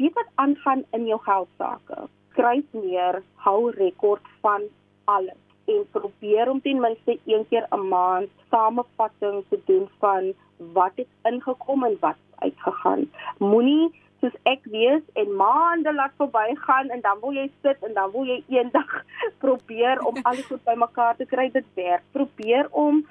weet 0.00 0.16
wat 0.18 0.30
aangaan 0.42 0.82
in 0.98 1.06
jou 1.10 1.20
geld 1.26 1.50
sake. 1.58 2.06
Skryf 2.34 2.66
neer, 2.74 3.22
hou 3.46 3.70
rekord 3.78 4.32
van 4.42 4.66
alles 5.10 5.38
en 5.70 5.84
probeer 5.94 6.50
om 6.50 6.60
ten 6.60 6.80
minste 6.80 7.18
een 7.24 7.46
keer 7.48 7.66
'n 7.70 7.88
maand 7.88 8.30
samevatting 8.50 9.44
te 9.48 9.58
doen 9.64 9.88
van 9.98 10.32
wat 10.72 10.92
het 10.94 11.10
ingekom 11.22 11.84
en 11.84 11.96
wat 12.00 12.20
uitgegaan. 12.38 13.10
Moenie 13.38 13.92
soos 14.24 14.36
ek 14.48 14.64
wees 14.72 15.02
en 15.20 15.32
maande 15.36 15.92
laat 15.92 16.14
verbygaan 16.16 16.88
en 16.94 17.02
dan 17.04 17.20
wil 17.20 17.36
jy 17.36 17.44
sit 17.64 17.82
en 17.84 17.92
dan 17.96 18.12
wil 18.14 18.24
jy 18.24 18.38
eendag 18.48 18.94
probeer 19.44 20.00
om 20.08 20.16
alles 20.22 20.46
goed 20.48 20.64
bymekaar 20.64 21.18
te 21.20 21.28
kry 21.28 21.50
dit 21.52 21.66
werk. 21.76 22.04
Probeer 22.16 22.70
om 22.72 23.02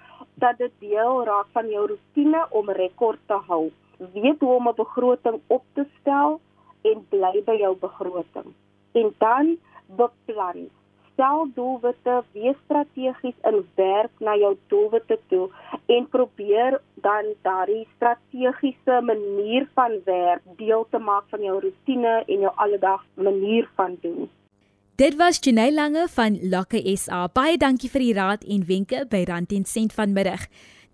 dat 0.41 0.58
dit 0.58 0.73
deel 0.82 1.21
raak 1.30 1.52
van 1.54 1.69
jou 1.69 1.86
rotine 1.93 2.45
om 2.49 2.71
rekord 2.73 3.21
te 3.30 3.38
hou. 3.49 3.69
Weet 4.15 4.41
hoe 4.41 4.56
om 4.58 4.69
'n 4.69 4.76
begroting 4.76 5.38
op 5.47 5.63
te 5.78 5.86
stel 5.99 6.39
en 6.82 7.06
bly 7.10 7.43
by 7.45 7.58
jou 7.62 7.76
begroting. 7.78 8.49
En 8.93 9.13
dan 9.17 9.58
beplan. 9.86 10.69
Stel 11.13 11.47
doelwitte, 11.56 12.21
wees 12.34 12.58
strategies 12.65 13.38
in 13.49 13.62
werk 13.76 14.12
na 14.19 14.36
jou 14.38 14.54
doelwitte 14.67 15.17
toe 15.30 15.47
en 15.86 16.08
probeer 16.10 16.80
dan 17.06 17.34
daardie 17.45 17.88
strategiese 17.95 19.02
manier 19.02 19.67
van 19.73 19.99
werk 20.06 20.41
deel 20.58 20.88
te 20.89 20.99
maak 20.99 21.26
van 21.30 21.43
jou 21.45 21.60
rotine 21.60 22.23
en 22.28 22.47
jou 22.47 22.54
alledaagse 22.56 23.28
manier 23.30 23.69
van 23.76 23.97
doen. 24.02 24.30
Dit 24.95 25.15
was 25.17 25.39
Janey 25.41 25.71
Lange 25.73 26.08
van 26.08 26.38
Lokke 26.49 26.82
SA. 26.97 27.28
Baie 27.34 27.58
dankie 27.58 27.89
vir 27.89 28.04
die 28.04 28.13
raad 28.13 28.43
en 28.45 28.65
wenke 28.69 29.06
by 29.10 29.23
Rand 29.26 29.52
en 29.52 29.65
Sent 29.65 29.93
vanmiddag. 29.93 30.45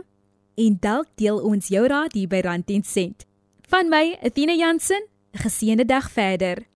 en 0.54 0.78
dalk 0.80 1.06
deel 1.14 1.38
ons 1.38 1.68
jou 1.68 1.86
raad 1.86 2.12
hier 2.12 2.28
by 2.28 2.40
Rand 2.42 2.70
en 2.70 2.82
Sent. 2.82 3.26
Van 3.68 3.88
my, 3.88 4.18
Athena 4.22 4.52
Jansen, 4.52 5.02
'n 5.34 5.38
geseënde 5.38 5.84
dag 5.84 6.10
verder. 6.10 6.68